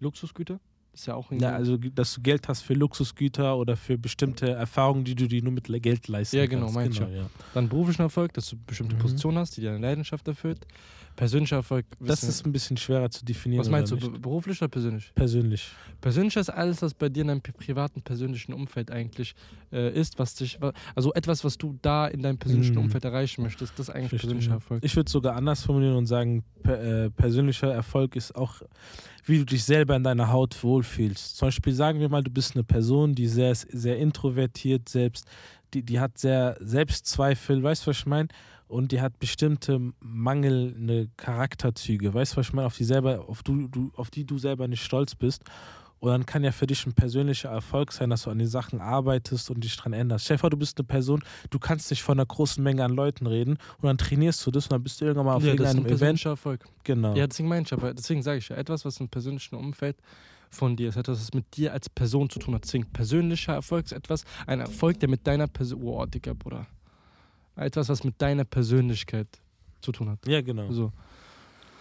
Luxusgüter. 0.00 0.60
Ist 0.94 1.06
ja 1.06 1.14
auch 1.16 1.30
ein 1.32 1.40
Ja, 1.40 1.50
also 1.54 1.76
dass 1.76 2.14
du 2.14 2.20
Geld 2.22 2.46
hast 2.46 2.62
für 2.62 2.74
Luxusgüter 2.74 3.56
oder 3.56 3.76
für 3.76 3.98
bestimmte 3.98 4.48
Erfahrungen, 4.50 5.04
die 5.04 5.16
du 5.16 5.26
dir 5.26 5.42
nur 5.42 5.52
mit 5.52 5.68
Geld 5.82 6.06
leisten 6.06 6.36
Ja, 6.36 6.46
genau, 6.46 6.66
kannst. 6.66 6.74
mein 6.76 6.90
ich 6.92 6.98
ja. 6.98 7.26
Dann 7.52 7.68
beruflichen 7.68 8.02
Erfolg, 8.02 8.32
dass 8.34 8.48
du 8.50 8.56
bestimmte 8.64 8.94
Mhm. 8.94 9.00
Positionen 9.00 9.38
hast, 9.38 9.56
die 9.56 9.62
dir 9.62 9.70
eine 9.70 9.80
Leidenschaft 9.80 10.28
erfüllt. 10.28 10.60
Persönlicher 11.16 11.56
Erfolg, 11.56 11.86
Das 12.00 12.22
ist 12.24 12.44
ein 12.44 12.52
bisschen 12.52 12.76
schwerer 12.76 13.08
zu 13.10 13.24
definieren. 13.24 13.60
was 13.60 13.70
meinst 13.70 13.92
du, 13.92 13.96
nicht? 13.96 14.20
beruflich 14.20 14.60
oder 14.60 14.68
persönlich? 14.68 15.12
Persönlich. 15.14 15.68
Persönlich 16.00 16.36
ist 16.36 16.50
alles, 16.50 16.82
was 16.82 16.92
bei 16.94 17.08
dir 17.08 17.22
in 17.22 17.28
deinem 17.28 17.40
pri- 17.40 17.52
privaten, 17.52 18.02
persönlichen 18.02 18.52
Umfeld 18.52 18.90
eigentlich 18.90 19.34
äh, 19.72 19.92
ist, 19.98 20.18
was 20.18 20.34
dich, 20.34 20.58
also 20.94 21.12
etwas, 21.14 21.44
was 21.44 21.56
du 21.58 21.78
da 21.82 22.06
in 22.08 22.22
deinem 22.22 22.38
persönlichen 22.38 22.74
Mhm. 22.74 22.82
Umfeld 22.82 23.04
erreichen 23.04 23.42
möchtest, 23.42 23.78
das 23.78 23.88
ist 23.88 23.94
eigentlich 23.94 24.10
Verstehe. 24.10 24.30
persönlicher 24.30 24.54
Erfolg. 24.54 24.84
Ich 24.84 24.94
würde 24.96 25.10
sogar 25.10 25.36
anders 25.36 25.62
formulieren 25.62 25.96
und 25.96 26.06
sagen, 26.06 26.44
per, 26.62 26.80
äh, 27.04 27.10
persönlicher 27.10 27.72
Erfolg 27.72 28.16
ist 28.16 28.34
auch, 28.34 28.62
wie 29.24 29.38
du 29.38 29.44
dich 29.46 29.64
selber 29.64 29.96
in 29.96 30.02
deiner 30.04 30.30
Haut 30.30 30.62
wohlfühlst. 30.62 31.36
Zum 31.36 31.46
Beispiel 31.48 31.72
sagen 31.72 32.00
wir 32.00 32.08
mal, 32.08 32.22
du 32.22 32.30
bist 32.30 32.54
eine 32.56 32.64
Person, 32.64 33.14
die 33.14 33.26
sehr, 33.28 33.54
sehr 33.54 33.98
introvertiert 33.98 34.88
selbst, 34.88 35.26
die, 35.72 35.82
die 35.82 35.98
hat 35.98 36.18
sehr 36.18 36.56
Selbstzweifel, 36.60 37.62
weißt 37.62 37.84
du, 37.86 37.90
was 37.90 37.98
ich 37.98 38.06
meine? 38.06 38.28
Und 38.74 38.90
die 38.90 39.00
hat 39.00 39.20
bestimmte 39.20 39.92
mangelnde 40.00 41.08
Charakterzüge, 41.16 42.12
weißt 42.12 42.32
du, 42.32 42.36
was 42.38 42.48
ich 42.48 42.52
meine, 42.54 42.66
auf 42.66 42.76
die, 42.76 42.82
selber, 42.82 43.28
auf, 43.28 43.44
du, 43.44 43.68
du, 43.68 43.92
auf 43.94 44.10
die 44.10 44.24
du 44.24 44.36
selber 44.36 44.66
nicht 44.66 44.82
stolz 44.82 45.14
bist. 45.14 45.44
Und 46.00 46.10
dann 46.10 46.26
kann 46.26 46.42
ja 46.42 46.50
für 46.50 46.66
dich 46.66 46.84
ein 46.84 46.92
persönlicher 46.92 47.50
Erfolg 47.50 47.92
sein, 47.92 48.10
dass 48.10 48.24
du 48.24 48.30
an 48.30 48.38
den 48.40 48.48
Sachen 48.48 48.80
arbeitest 48.80 49.48
und 49.52 49.62
dich 49.62 49.76
dran 49.76 49.92
änderst. 49.92 50.24
Stell 50.24 50.38
dir 50.38 50.40
vor, 50.40 50.50
du 50.50 50.56
bist 50.56 50.76
eine 50.76 50.88
Person, 50.88 51.22
du 51.50 51.60
kannst 51.60 51.88
nicht 51.90 52.02
von 52.02 52.18
einer 52.18 52.26
großen 52.26 52.64
Menge 52.64 52.82
an 52.84 52.90
Leuten 52.90 53.28
reden 53.28 53.58
und 53.78 53.84
dann 53.84 53.96
trainierst 53.96 54.44
du 54.44 54.50
das 54.50 54.64
und 54.64 54.72
dann 54.72 54.82
bist 54.82 55.00
du 55.00 55.04
irgendwann 55.04 55.26
mal 55.26 55.34
auf 55.34 55.44
ja, 55.44 55.54
das 55.54 55.54
ist 55.54 55.60
ein 55.60 55.76
irgendeinem 55.76 55.86
Event. 55.86 56.00
persönlicher 56.00 56.30
Erfolg. 56.30 56.64
Genau. 56.82 57.14
Ja, 57.14 57.28
deswegen 57.28 57.48
meine 57.48 57.64
ich 57.64 57.72
aber, 57.72 57.94
deswegen 57.94 58.24
sage 58.24 58.38
ich 58.38 58.48
ja, 58.48 58.56
etwas, 58.56 58.84
was 58.84 58.98
im 58.98 59.08
persönlichen 59.08 59.54
Umfeld 59.54 59.98
von 60.50 60.74
dir 60.74 60.88
ist, 60.88 60.96
etwas, 60.96 61.20
was 61.20 61.32
mit 61.32 61.56
dir 61.56 61.72
als 61.72 61.88
Person 61.88 62.28
zu 62.28 62.40
tun 62.40 62.56
hat. 62.56 62.64
Deswegen 62.64 62.86
persönlicher 62.86 63.52
Erfolg 63.52 63.84
ist 63.84 63.92
etwas, 63.92 64.24
ein 64.48 64.58
Erfolg, 64.58 64.98
der 64.98 65.08
mit 65.08 65.24
deiner 65.28 65.46
Person, 65.46 65.80
oh, 65.84 66.04
Digga, 66.06 66.34
Bruder. 66.34 66.66
Etwas, 67.56 67.88
was 67.88 68.04
mit 68.04 68.20
deiner 68.20 68.44
Persönlichkeit 68.44 69.28
zu 69.80 69.92
tun 69.92 70.10
hat. 70.10 70.26
Ja, 70.26 70.40
genau. 70.40 70.70
So. 70.72 70.92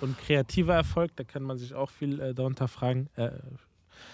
Und 0.02 0.18
kreativer 0.18 0.74
Erfolg, 0.76 1.16
da 1.16 1.24
kann 1.24 1.44
man 1.44 1.58
sich 1.58 1.74
auch 1.74 1.90
viel 1.90 2.20
äh, 2.20 2.34
darunter 2.34 2.68
fragen, 2.68 3.10
äh, 3.16 3.32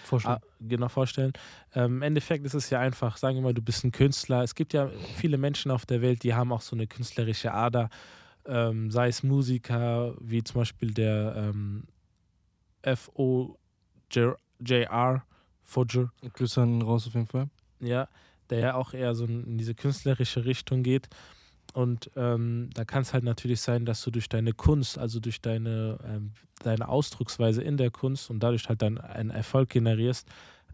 Vorstellen. 0.04 0.36
ah, 0.36 0.40
genau 0.60 0.88
vorstellen. 0.88 1.32
Ähm, 1.74 1.96
Im 1.96 2.02
Endeffekt 2.02 2.44
ist 2.44 2.54
es 2.54 2.70
ja 2.70 2.78
einfach, 2.80 3.16
sagen 3.16 3.36
wir 3.36 3.42
mal, 3.42 3.54
du 3.54 3.62
bist 3.62 3.84
ein 3.84 3.92
Künstler. 3.92 4.42
Es 4.42 4.54
gibt 4.54 4.72
ja 4.72 4.88
viele 5.16 5.38
Menschen 5.38 5.70
auf 5.70 5.86
der 5.86 6.02
Welt, 6.02 6.22
die 6.22 6.34
haben 6.34 6.52
auch 6.52 6.60
so 6.60 6.76
eine 6.76 6.86
künstlerische 6.86 7.52
Ader, 7.52 7.90
ähm, 8.46 8.90
sei 8.90 9.08
es 9.08 9.22
Musiker, 9.22 10.14
wie 10.20 10.42
zum 10.42 10.60
Beispiel 10.60 10.92
der 10.92 11.34
ähm, 11.36 11.84
F.O.J.R. 14.10 14.42
Fodger, 15.62 16.12
Grüße 16.34 16.60
an 16.60 16.82
raus 16.82 17.06
auf 17.06 17.14
jeden 17.14 17.26
Fall. 17.26 17.48
ja, 17.80 18.08
der 18.48 18.58
ja 18.58 18.74
auch 18.74 18.92
eher 18.94 19.14
so 19.14 19.24
in 19.26 19.56
diese 19.58 19.74
künstlerische 19.74 20.44
Richtung 20.44 20.82
geht. 20.82 21.08
Und 21.74 22.10
ähm, 22.16 22.70
da 22.74 22.84
kann 22.84 23.02
es 23.02 23.12
halt 23.14 23.24
natürlich 23.24 23.60
sein, 23.60 23.84
dass 23.84 24.02
du 24.02 24.10
durch 24.10 24.28
deine 24.28 24.52
Kunst, 24.52 24.98
also 24.98 25.20
durch 25.20 25.40
deine, 25.40 25.98
ähm, 26.04 26.32
deine 26.62 26.88
Ausdrucksweise 26.88 27.62
in 27.62 27.76
der 27.76 27.90
Kunst 27.90 28.28
und 28.30 28.40
dadurch 28.40 28.68
halt 28.68 28.82
dann 28.82 28.98
einen 28.98 29.30
Erfolg 29.30 29.68
generierst. 29.70 30.26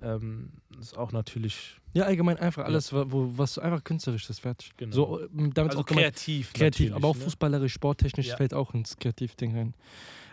Ähm, 0.02 0.50
ist 0.78 0.96
auch 0.96 1.10
natürlich 1.12 1.76
Ja, 1.94 2.04
allgemein 2.04 2.36
einfach 2.36 2.64
alles, 2.66 2.92
wa- 2.92 3.06
wo, 3.08 3.32
was 3.36 3.58
einfach 3.58 3.82
künstlerisch 3.82 4.28
ist, 4.28 4.40
fertig. 4.40 4.72
Genau. 4.76 4.94
So, 4.94 5.20
ähm, 5.22 5.54
damit 5.54 5.70
also 5.70 5.80
auch 5.80 5.86
kreativ. 5.86 6.52
kreativ, 6.52 6.92
aber 6.94 7.08
auch 7.08 7.14
ne? 7.16 7.22
fußballerisch, 7.22 7.72
sporttechnisch 7.72 8.26
Ja. 8.28 8.36
fällt 8.36 8.52
auch 8.52 8.74
ins 8.74 8.96
Kreativding 8.98 9.56
rein. 9.56 9.74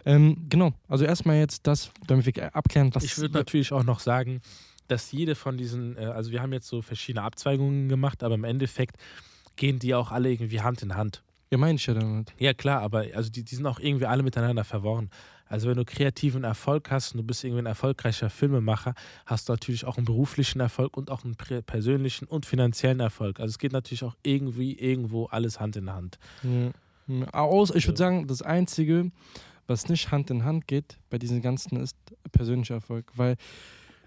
Ähm, 0.05 0.47
genau, 0.49 0.73
also 0.89 1.05
erstmal 1.05 1.37
jetzt 1.37 1.65
das, 1.65 1.91
damit 2.07 2.25
wir 2.25 2.53
abklären, 2.55 2.93
was 2.93 3.05
Ich 3.05 3.17
würde 3.17 3.35
natürlich 3.35 3.71
auch 3.71 3.83
noch 3.85 4.01
sagen, 4.01 4.41
dass 4.89 5.13
jede 5.13 5.33
von 5.35 5.55
diesen, 5.57 5.95
äh, 5.97 6.01
also 6.07 6.31
wir 6.31 6.41
haben 6.41 6.51
jetzt 6.51 6.67
so 6.67 6.81
verschiedene 6.81 7.23
Abzweigungen 7.23 7.87
gemacht, 7.87 8.21
aber 8.21 8.35
im 8.35 8.43
Endeffekt 8.43 8.97
gehen 9.55 9.79
die 9.79 9.95
auch 9.95 10.11
alle 10.11 10.31
irgendwie 10.31 10.61
Hand 10.61 10.81
in 10.81 10.95
Hand. 10.95 11.23
Ja, 11.51 11.57
meine 11.57 11.75
ich 11.75 11.85
ja 11.85 11.93
damit. 11.93 12.33
Ja, 12.39 12.53
klar, 12.53 12.81
aber 12.81 13.05
also 13.13 13.29
die, 13.29 13.43
die 13.43 13.55
sind 13.55 13.67
auch 13.67 13.79
irgendwie 13.79 14.07
alle 14.07 14.23
miteinander 14.23 14.63
verworren. 14.63 15.09
Also 15.45 15.69
wenn 15.69 15.77
du 15.77 15.85
kreativen 15.85 16.43
Erfolg 16.43 16.89
hast 16.89 17.13
und 17.13 17.19
du 17.19 17.23
bist 17.23 17.43
irgendwie 17.43 17.61
ein 17.61 17.67
erfolgreicher 17.67 18.31
Filmemacher, 18.31 18.95
hast 19.27 19.47
du 19.47 19.53
natürlich 19.53 19.85
auch 19.85 19.97
einen 19.97 20.05
beruflichen 20.05 20.59
Erfolg 20.59 20.97
und 20.97 21.11
auch 21.11 21.23
einen 21.23 21.35
persönlichen 21.35 22.25
und 22.25 22.47
finanziellen 22.47 22.99
Erfolg. 22.99 23.39
Also 23.39 23.51
es 23.51 23.59
geht 23.59 23.71
natürlich 23.71 24.03
auch 24.03 24.15
irgendwie 24.23 24.73
irgendwo 24.73 25.25
alles 25.25 25.59
Hand 25.59 25.75
in 25.75 25.93
Hand. 25.93 26.17
Ja. 26.41 27.31
Aus, 27.33 27.69
ich 27.69 27.85
würde 27.85 27.99
sagen, 27.99 28.25
das 28.25 28.41
Einzige, 28.41 29.11
was 29.67 29.89
nicht 29.89 30.11
Hand 30.11 30.31
in 30.31 30.45
Hand 30.45 30.67
geht 30.67 30.97
bei 31.11 31.19
diesen 31.19 31.43
ganzen, 31.43 31.79
ist 31.79 31.97
persönlicher 32.31 32.75
Erfolg. 32.75 33.11
Weil 33.15 33.35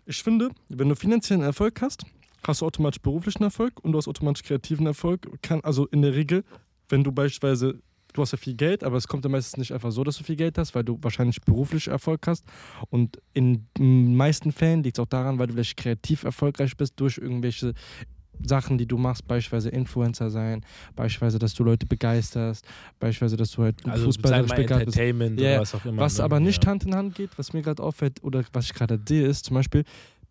ich 0.05 0.23
finde, 0.23 0.51
wenn 0.69 0.89
du 0.89 0.97
finanziellen 0.97 1.45
Erfolg 1.45 1.81
hast, 1.81 2.05
hast 2.47 2.61
du 2.61 2.67
automatisch 2.67 3.01
beruflichen 3.01 3.43
Erfolg 3.43 3.73
und 3.83 3.93
du 3.93 3.99
hast 3.99 4.09
automatisch 4.09 4.43
kreativen 4.43 4.87
Erfolg. 4.87 5.27
Kann, 5.43 5.61
also 5.63 5.87
in 5.87 6.03
der 6.03 6.15
Regel, 6.15 6.45
wenn 6.89 7.05
du 7.05 7.13
beispielsweise, 7.13 7.81
du 8.13 8.23
hast 8.23 8.33
ja 8.33 8.39
viel 8.39 8.55
Geld, 8.55 8.85
aber 8.85 8.97
es 8.97 9.09
kommt 9.09 9.25
ja 9.25 9.31
meistens 9.31 9.57
nicht 9.59 9.73
einfach 9.73 9.91
so, 9.91 10.05
dass 10.05 10.17
du 10.19 10.25
viel 10.25 10.37
Geld 10.37 10.59
hast, 10.59 10.75
weil 10.75 10.85
du 10.85 10.99
wahrscheinlich 11.03 11.41
beruflich 11.43 11.89
Erfolg 11.89 12.27
hast. 12.27 12.45
Und 12.89 13.21
in 13.35 13.67
den 13.79 14.17
meisten 14.17 14.53
Fällen 14.53 14.83
liegt 14.83 14.99
es 14.99 15.03
auch 15.03 15.09
daran, 15.09 15.39
weil 15.39 15.49
du 15.49 15.55
vielleicht 15.55 15.77
kreativ 15.77 16.25
erfolgreich 16.25 16.77
bist 16.77 16.95
durch 16.97 17.19
irgendwelche 17.19 17.75
Sachen, 18.45 18.79
die 18.79 18.87
du 18.87 18.99
machst, 18.99 19.27
beispielsweise 19.27 19.71
Influencer 19.71 20.31
sein, 20.31 20.65
beispielsweise, 20.95 21.39
dass 21.39 21.55
du 21.55 21.65
Leute 21.65 21.87
begeisterst, 21.87 22.67
beispielsweise, 22.99 23.37
dass 23.37 23.51
du 23.53 23.63
halt 23.63 23.87
Also 23.87 24.07
fußballerisch 24.07 24.53
begabt 24.53 24.85
bist. 24.85 24.99
Entertainment 24.99 25.41
oder 25.41 25.61
was 25.61 25.75
auch 25.75 25.85
immer. 25.85 26.03
Was 26.03 26.19
ne? 26.19 26.25
aber 26.25 26.41
nicht 26.41 26.65
ja. 26.65 26.71
Hand 26.71 26.85
in 26.85 26.95
Hand 26.95 27.15
geht, 27.15 27.31
was 27.39 27.53
mir 27.53 27.63
gerade 27.63 27.83
auffällt 27.83 28.23
oder 28.23 28.45
was 28.53 28.67
ich 28.67 28.75
gerade 28.75 29.01
sehe, 29.07 29.27
ist 29.27 29.47
zum 29.47 29.55
Beispiel 29.55 29.85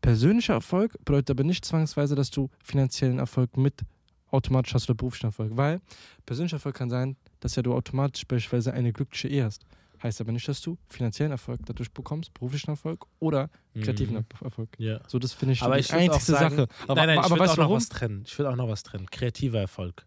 persönlicher 0.05 0.53
Erfolg 0.53 0.93
bedeutet 1.03 1.31
aber 1.31 1.43
nicht 1.43 1.65
zwangsweise, 1.65 2.15
dass 2.15 2.29
du 2.29 2.49
finanziellen 2.63 3.17
Erfolg 3.19 3.57
mit 3.57 3.81
automatisch 4.29 4.73
hast 4.75 4.89
oder 4.89 4.95
beruflichen 4.97 5.27
Erfolg. 5.27 5.55
Weil 5.55 5.81
persönlicher 6.25 6.57
Erfolg 6.57 6.75
kann 6.75 6.89
sein, 6.89 7.15
dass 7.39 7.55
ja 7.55 7.63
du 7.63 7.73
automatisch 7.73 8.25
beispielsweise 8.27 8.73
eine 8.73 8.93
glückliche 8.93 9.27
Ehe 9.29 9.45
hast. 9.45 9.65
Heißt 10.03 10.21
aber 10.21 10.31
nicht, 10.31 10.47
dass 10.47 10.61
du 10.61 10.77
finanziellen 10.89 11.31
Erfolg 11.31 11.61
dadurch 11.65 11.91
bekommst, 11.91 12.33
beruflichen 12.33 12.69
Erfolg 12.71 13.05
oder 13.19 13.49
kreativen 13.81 14.15
Mhm. 14.17 14.25
Erfolg. 14.43 14.69
Ja. 14.77 14.99
So, 15.07 15.17
das 15.19 15.33
finde 15.33 15.53
ich 15.53 15.61
Aber 15.63 15.75
die 15.75 15.81
ich 15.81 15.91
auch 15.93 15.97
einzige 15.97 16.37
sagen- 16.37 16.55
Sache. 16.57 16.67
Aber, 16.83 16.95
nein, 16.95 17.07
nein, 17.07 17.19
ich 17.19 17.25
aber 17.25 17.35
will 17.35 17.39
weißt 17.39 17.51
auch 17.51 17.55
du 17.55 17.61
noch 17.61 17.67
warum? 17.69 17.77
was 17.77 17.89
trennen. 17.89 18.23
Ich 18.27 18.37
will 18.37 18.45
auch 18.45 18.55
noch 18.55 18.67
was 18.67 18.83
trennen. 18.83 19.07
Kreativer 19.09 19.59
Erfolg. 19.59 20.05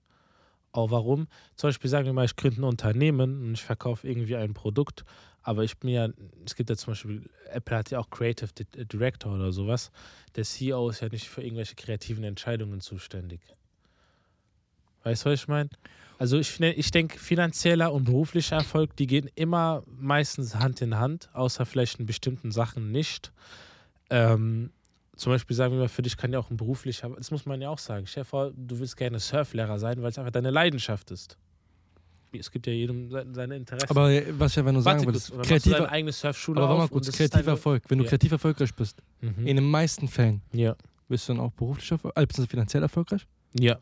Auch 0.73 0.91
warum? 0.91 1.27
Zum 1.57 1.69
Beispiel 1.69 1.91
sagen 1.91 2.07
wir 2.07 2.13
mal, 2.13 2.27
ich 2.27 2.37
gründe 2.37 2.61
ein 2.61 2.65
Unternehmen 2.65 3.43
und 3.43 3.53
ich 3.55 3.63
verkaufe 3.65 4.07
irgendwie 4.07 4.37
ein 4.37 4.53
Produkt, 4.55 5.05
aber 5.43 5.65
ich 5.65 5.79
bin 5.79 5.91
ja, 5.91 6.09
es 6.45 6.55
gibt 6.55 6.71
ja 6.71 6.77
zum 6.77 6.93
Beispiel, 6.93 7.29
Apple 7.51 7.77
hat 7.77 7.91
ja 7.91 7.99
auch 7.99 8.11
Creative 8.11 8.51
Di- 8.53 8.85
Director 8.85 9.35
oder 9.35 9.53
sowas. 9.53 9.91
Der 10.37 10.45
CEO 10.45 10.91
ist 10.91 11.01
ja 11.01 11.09
nicht 11.09 11.29
für 11.29 11.43
irgendwelche 11.43 11.75
kreativen 11.75 12.25
Entscheidungen 12.25 12.81
zuständig. 12.81 13.41
Weißt 15.05 15.25
du, 15.25 15.31
was 15.31 15.41
ich 15.41 15.49
meine? 15.49 15.71
Also 16.19 16.39
ich, 16.39 16.61
ich 16.61 16.91
denke, 16.91 17.19
finanzieller 17.19 17.93
und 17.93 18.05
beruflicher 18.05 18.57
Erfolg, 18.57 18.97
die 18.97 19.07
gehen 19.07 19.31
immer 19.37 19.85
meistens 19.87 20.57
Hand 20.57 20.83
in 20.83 20.99
Hand, 20.99 21.31
außer 21.33 21.65
vielleicht 21.65 22.01
in 22.01 22.07
bestimmten 22.07 22.51
Sachen 22.51 22.91
nicht. 22.91 23.33
Ähm, 24.11 24.71
zum 25.15 25.33
Beispiel 25.33 25.57
sagen 25.57 25.75
wir 25.75 25.81
mal, 25.81 25.89
für 25.89 26.03
dich 26.03 26.17
kann 26.17 26.33
ja 26.33 26.39
auch 26.39 26.51
ein 26.51 26.57
beruflicher, 26.57 27.09
das 27.11 27.31
muss 27.31 27.47
man 27.47 27.61
ja 27.61 27.69
auch 27.71 27.79
sagen. 27.79 28.07
Vor, 28.25 28.53
du 28.57 28.79
willst 28.81 28.97
gerne 28.97 29.21
Surflehrer 29.21 29.79
sein, 29.79 30.03
weil 30.03 30.11
es 30.11 30.19
einfach 30.19 30.33
deine 30.33 30.51
Leidenschaft 30.51 31.11
ist. 31.11 31.39
Es 32.33 32.51
gibt 32.51 32.67
ja 32.67 32.73
jedem 32.73 33.11
se- 33.11 33.27
seine 33.33 33.57
Interessen. 33.57 33.89
Aber 33.91 34.11
äh, 34.11 34.25
was 34.39 34.53
ich 34.53 34.57
ja, 34.57 34.65
wenn 34.65 34.75
du 34.75 34.81
sagen 34.81 35.05
machst 35.05 35.29
du 35.31 35.33
deine 35.35 35.45
kreativer, 35.47 35.91
eigene 35.91 36.13
Surfschule 36.13 36.61
aber 36.61 36.69
warte 36.71 36.81
mal 36.83 36.89
kurz, 36.89 37.11
kreativer 37.13 37.53
Erfolg. 37.53 37.85
Wenn 37.89 37.99
du 37.99 38.05
Ja. 38.05 38.11
kreativ 38.11 38.33
erfolgreich 38.33 38.75
bist, 38.75 39.03
Mhm. 39.21 39.47
in 39.47 39.57
den 39.57 39.71
meisten 39.71 40.09
Fällen, 40.09 40.43
Ja, 40.53 40.77
bist 41.09 41.29
du 41.29 41.33
dann 41.35 41.41
auch 41.43 41.53
beruflich 41.53 41.91
erfolgreich, 41.91 42.23
äh, 42.23 42.27
beziehungsweise 42.27 42.51
finanziell 42.51 42.83
erfolgreich? 42.83 43.27
ja. 43.59 43.79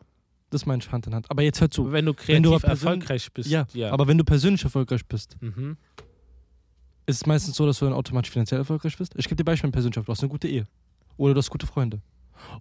Das 0.48 0.64
meine 0.64 0.80
ich 0.80 0.92
Hand 0.92 1.08
in 1.08 1.14
Hand. 1.14 1.28
Aber 1.28 1.42
jetzt 1.42 1.60
hör 1.60 1.68
zu. 1.68 1.90
Wenn 1.90 2.06
du 2.06 2.12
Wenn 2.12 2.16
kreativ 2.16 2.42
du 2.44 2.48
aber 2.50 2.60
persönlich- 2.60 3.00
erfolgreich 3.02 3.32
bist. 3.32 3.50
Ja, 3.50 3.66
ja. 3.74 3.90
aber 3.90 4.06
wenn 4.06 4.16
du 4.16 4.22
persönlich 4.22 4.62
erfolgreich 4.62 5.04
bist, 5.04 5.36
mhm. 5.40 5.76
ist 7.06 7.16
es 7.16 7.26
meistens 7.26 7.56
so, 7.56 7.66
dass 7.66 7.80
du 7.80 7.84
dann 7.86 7.94
automatisch 7.94 8.30
finanziell 8.30 8.60
erfolgreich 8.60 8.96
bist. 8.96 9.12
Ich 9.16 9.24
gebe 9.26 9.34
dir 9.36 9.44
Beispiel 9.44 9.70
persönlich. 9.72 9.96
Du 9.96 10.06
hast 10.06 10.20
eine 10.22 10.28
gute 10.28 10.46
Ehe. 10.46 10.66
Oder 11.16 11.34
du 11.34 11.38
hast 11.38 11.50
gute 11.50 11.66
Freunde. 11.66 12.00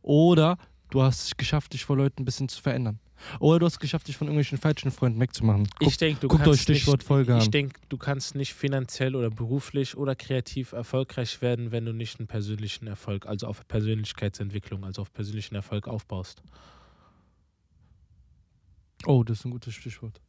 Oder 0.02 0.58
du 0.90 1.02
hast 1.02 1.26
es 1.26 1.38
geschafft, 1.38 1.74
dich 1.74 1.86
vor 1.86 1.98
Leuten 1.98 2.22
ein 2.22 2.26
bisschen 2.26 2.50
zu 2.50 2.62
verändern. 2.62 3.00
Oder 3.40 3.60
du 3.60 3.66
hast 3.66 3.74
es 3.74 3.80
geschafft, 3.80 4.08
dich 4.08 4.18
von 4.18 4.28
irgendwelchen 4.28 4.58
falschen 4.58 4.92
Freunden 4.92 5.20
wegzumachen. 5.20 5.68
Guck, 5.80 5.88
ich 5.88 5.98
denke, 5.98 6.20
du 6.22 6.28
guckt 6.28 6.44
kannst 6.44 6.60
euch 6.60 6.62
Stichwort 6.64 7.00
nicht, 7.00 7.08
Folge 7.08 7.38
Ich 7.38 7.50
denke, 7.50 7.80
du 7.90 7.98
kannst 7.98 8.36
nicht 8.36 8.54
finanziell 8.54 9.16
oder 9.16 9.30
beruflich 9.30 9.96
oder 9.96 10.16
kreativ 10.16 10.74
erfolgreich 10.74 11.42
werden, 11.42 11.72
wenn 11.72 11.86
du 11.86 11.94
nicht 11.94 12.20
einen 12.20 12.28
persönlichen 12.28 12.88
Erfolg, 12.88 13.26
also 13.26 13.48
auf 13.48 13.66
Persönlichkeitsentwicklung, 13.68 14.84
also 14.84 15.02
auf 15.02 15.14
persönlichen 15.14 15.56
Erfolg 15.56 15.88
aufbaust. 15.88 16.42
oh, 19.06 19.24
das 19.24 19.40
ist 19.40 19.46
ein 19.46 19.52
gutes 19.52 19.74
Stichwort. 19.74 20.20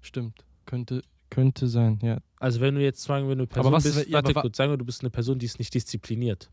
Stimmt. 0.00 0.44
Könnte, 0.66 1.02
könnte 1.30 1.68
sein, 1.68 1.98
ja. 2.02 2.18
Also 2.38 2.60
wenn 2.60 2.74
du 2.74 2.82
jetzt 2.82 3.02
sagen, 3.02 3.28
wenn 3.28 3.38
du 3.38 3.46
Person 3.46 3.72
was- 3.72 3.82
bist, 3.84 4.06
ja, 4.06 4.14
warte 4.14 4.30
aber 4.30 4.42
kurz, 4.42 4.56
sagen 4.56 4.72
wir, 4.72 4.76
du 4.76 4.84
bist 4.84 5.02
eine 5.02 5.10
Person, 5.10 5.38
die 5.38 5.46
ist 5.46 5.58
nicht 5.58 5.74
diszipliniert. 5.74 6.50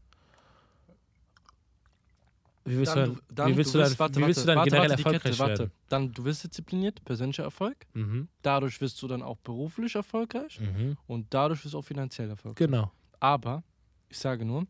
Wie 2.68 2.78
willst 2.78 2.96
du 2.96 3.18
dann, 3.34 3.52
wie 3.52 3.58
willst 3.58 3.74
du 3.74 3.78
dann, 3.78 3.92
wie 4.16 4.28
willst 4.28 4.44
du 4.44 4.46
dann 4.48 4.64
generell 4.66 4.90
die 4.90 4.96
Kette, 5.04 5.16
erfolgreich 5.16 5.40
warte. 5.40 5.60
werden? 5.60 5.72
Dann, 5.90 6.12
du 6.12 6.26
wirst 6.26 6.44
diszipliniert, 6.44 7.04
persönlicher 7.06 7.44
Erfolg. 7.44 7.78
Mhm. 7.94 8.28
Dadurch 8.42 8.82
wirst 8.82 9.02
du 9.02 9.08
dann 9.08 9.22
auch 9.22 9.38
beruflich 9.38 9.96
erfolgreich. 9.96 10.60
Mhm. 10.60 10.98
Und 11.08 11.34
dadurch 11.34 11.64
wirst 11.64 11.74
du 11.74 11.80
auch 11.80 11.86
finanziell 11.86 12.30
erfolgreich. 12.30 12.68
Genau. 12.68 12.92
Aber 13.20 13.64
ich 14.10 14.18
sage 14.18 14.44
nur, 14.44 14.68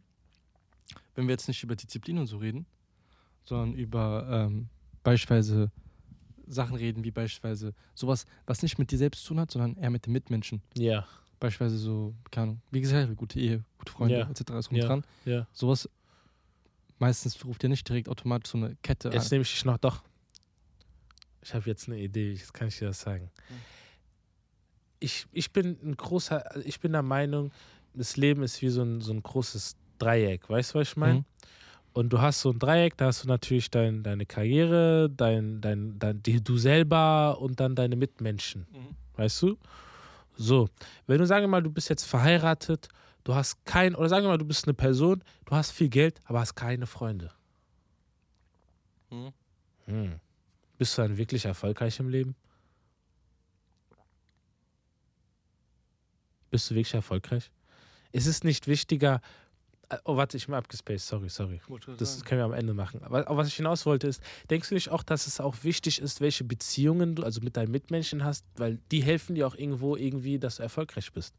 wenn 1.16 1.25
wir 1.27 1.32
jetzt 1.34 1.48
nicht 1.48 1.62
über 1.63 1.75
Disziplin 1.75 2.18
und 2.20 2.27
so 2.27 2.38
reden, 2.38 2.66
sondern 3.44 3.74
über 3.74 4.27
ähm, 4.30 4.70
beispielsweise 5.04 5.72
Sachen 6.46 6.75
reden, 6.75 7.04
wie 7.04 7.12
beispielsweise 7.12 7.74
sowas, 7.96 8.25
was 8.46 8.62
nicht 8.62 8.77
mit 8.77 8.92
dir 8.92 8.98
selbst 8.98 9.24
zu 9.24 9.30
tun 9.30 9.39
hat, 9.39 9.51
sondern 9.51 9.75
eher 9.75 9.89
mit 9.89 10.06
den 10.06 10.13
Mitmenschen. 10.13 10.62
Ja, 10.77 11.06
Beispielsweise 11.39 11.77
so, 11.77 12.16
keine 12.32 12.44
Ahnung, 12.44 12.62
wie 12.72 12.82
gesagt, 12.82 13.16
gute 13.16 13.39
Ehe, 13.39 13.63
gute 13.77 13.92
Freunde, 13.92 14.18
Ja. 14.18 14.30
etc. 14.30 14.51
Ist 14.58 14.72
rum 14.72 14.77
Ja. 14.77 14.88
dran. 14.88 15.04
ja. 15.25 15.46
Sowas 15.54 15.88
meistens 17.00 17.44
ruft 17.46 17.63
ja 17.63 17.70
nicht 17.70 17.88
direkt 17.88 18.10
automatisch 18.10 18.51
so 18.51 18.58
eine 18.58 18.75
Kette 18.82 19.10
Jetzt 19.10 19.25
an. 19.25 19.30
nehme 19.32 19.42
ich 19.44 19.51
dich 19.51 19.66
noch 19.66 19.77
doch. 19.77 20.04
Ich 21.42 21.54
habe 21.54 21.70
jetzt 21.70 21.88
eine 21.88 21.98
Idee, 22.00 22.34
jetzt 22.34 22.54
kann 22.54 22.68
ich 22.68 22.77
dir 22.77 22.88
das 22.88 23.01
sagen. 23.01 23.32
Ich, 25.00 25.27
ich 25.32 25.51
bin 25.54 25.77
ein 25.84 25.96
großer, 25.96 26.66
ich 26.66 26.80
bin 26.80 26.92
der 26.92 27.04
Meinung, 27.04 27.51
das 27.94 28.18
Leben 28.18 28.44
ist 28.44 28.62
wie 28.62 28.70
so 28.70 28.82
ein, 28.82 29.01
so 29.01 29.13
ein 29.13 29.22
großes 29.22 29.75
Dreieck. 30.00 30.50
Weißt 30.50 30.74
du, 30.74 30.80
was 30.80 30.89
ich 30.89 30.98
meine? 30.98 31.20
Mhm. 31.20 31.25
Und 31.94 32.10
du 32.10 32.22
hast 32.22 32.42
so 32.42 32.51
ein 32.51 32.60
Dreieck, 32.60 32.96
da 32.98 33.08
hast 33.08 33.24
du 33.24 33.27
natürlich 33.27 33.72
dein, 33.72 34.04
deine 34.04 34.25
Karriere, 34.25 35.10
dein, 35.10 35.62
dein, 35.62 35.98
dein, 35.98 36.22
die, 36.22 36.44
du 36.44 36.58
selber 36.58 37.39
und 37.39 37.60
dann 37.60 37.75
deine 37.75 37.96
Mitmenschen. 37.96 38.68
Mhm. 38.72 38.96
Weißt 39.16 39.42
du? 39.42 39.58
So, 40.36 40.70
wenn 41.08 41.18
du 41.18 41.25
sagen 41.25 41.44
wir 41.46 41.48
mal, 41.48 41.63
du 41.63 41.72
bist 41.72 41.89
jetzt 41.89 42.04
verheiratet, 42.04 42.89
du 43.27 43.36
hast 43.36 43.65
kein, 43.65 43.93
oder 43.93 44.07
sagen 44.07 44.24
wir 44.24 44.29
mal, 44.29 44.38
du 44.38 44.46
bist 44.46 44.65
eine 44.65 44.74
Person, 44.74 45.22
du 45.43 45.51
hast 45.51 45.72
viel 45.72 45.89
Geld, 45.89 46.22
aber 46.24 46.39
hast 46.39 46.55
keine 46.55 46.88
Freunde. 46.88 47.29
Mhm. 49.10 49.34
Hm. 49.86 50.19
Bist 50.77 50.98
du 50.98 51.01
dann 51.01 51.17
wirklich 51.17 51.43
erfolgreich 51.43 52.00
im 52.00 52.07
Leben? 52.07 52.36
Bist 56.50 56.72
du 56.72 56.75
wirklich 56.75 56.93
erfolgreich? 56.93 57.51
Ist 58.13 58.27
es 58.27 58.46
nicht 58.46 58.67
wichtiger. 58.67 59.19
Äh, 59.89 59.98
Oh, 60.03 60.17
warte, 60.17 60.38
ich 60.38 60.46
bin 60.46 60.56
abgespaced. 60.56 61.08
Sorry, 61.08 61.29
sorry. 61.29 61.62
Das 61.98 62.24
können 62.24 62.39
wir 62.41 62.46
am 62.46 62.53
Ende 62.53 62.74
machen. 62.74 63.01
Aber 63.03 63.25
was 63.38 63.48
ich 63.48 63.56
hinaus 63.56 63.86
wollte 63.86 64.08
ist, 64.08 64.22
denkst 64.50 64.70
du 64.70 64.75
nicht 64.75 64.89
auch, 64.89 65.03
dass 65.03 65.27
es 65.27 65.39
auch 65.39 65.63
wichtig 65.63 66.00
ist, 66.01 66.22
welche 66.22 66.44
Beziehungen 66.44 67.15
du 67.15 67.24
also 67.24 67.41
mit 67.41 67.58
deinen 67.58 67.72
Mitmenschen 67.72 68.24
hast, 68.24 68.46
weil 68.58 68.79
die 68.91 69.01
helfen 69.01 69.36
dir 69.36 69.48
auch 69.48 69.56
irgendwo 69.56 69.96
irgendwie, 69.96 70.39
dass 70.39 70.58
du 70.58 70.63
erfolgreich 70.63 71.12
bist. 71.12 71.36